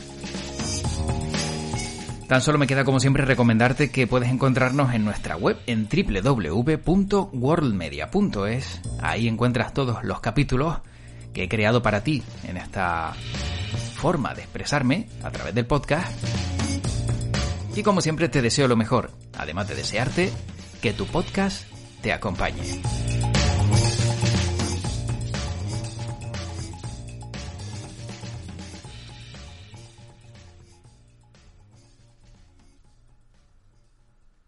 Tan 2.31 2.41
solo 2.43 2.59
me 2.59 2.67
queda 2.69 2.85
como 2.85 3.01
siempre 3.01 3.25
recomendarte 3.25 3.91
que 3.91 4.07
puedes 4.07 4.31
encontrarnos 4.31 4.95
en 4.95 5.05
nuestra 5.05 5.37
web 5.37 5.57
en 5.67 5.89
www.worldmedia.es. 5.89 8.81
Ahí 9.03 9.27
encuentras 9.27 9.75
todos 9.75 10.05
los 10.05 10.21
capítulos 10.21 10.79
que 11.35 11.43
he 11.43 11.49
creado 11.49 11.83
para 11.83 12.05
ti 12.05 12.23
en 12.45 12.57
esta 12.57 13.15
forma 13.97 14.33
de 14.33 14.43
expresarme 14.43 15.09
a 15.25 15.33
través 15.33 15.57
del 15.57 15.67
podcast. 15.67 16.13
Y 17.75 17.83
como 17.83 18.01
siempre 18.01 18.29
te 18.29 18.43
deseo 18.43 18.69
lo 18.69 18.77
mejor, 18.77 19.11
además 19.37 19.67
de 19.67 19.75
desearte 19.75 20.31
que 20.81 20.93
tu 20.93 21.07
podcast 21.07 21.67
te 22.01 22.13
acompañe. 22.13 22.81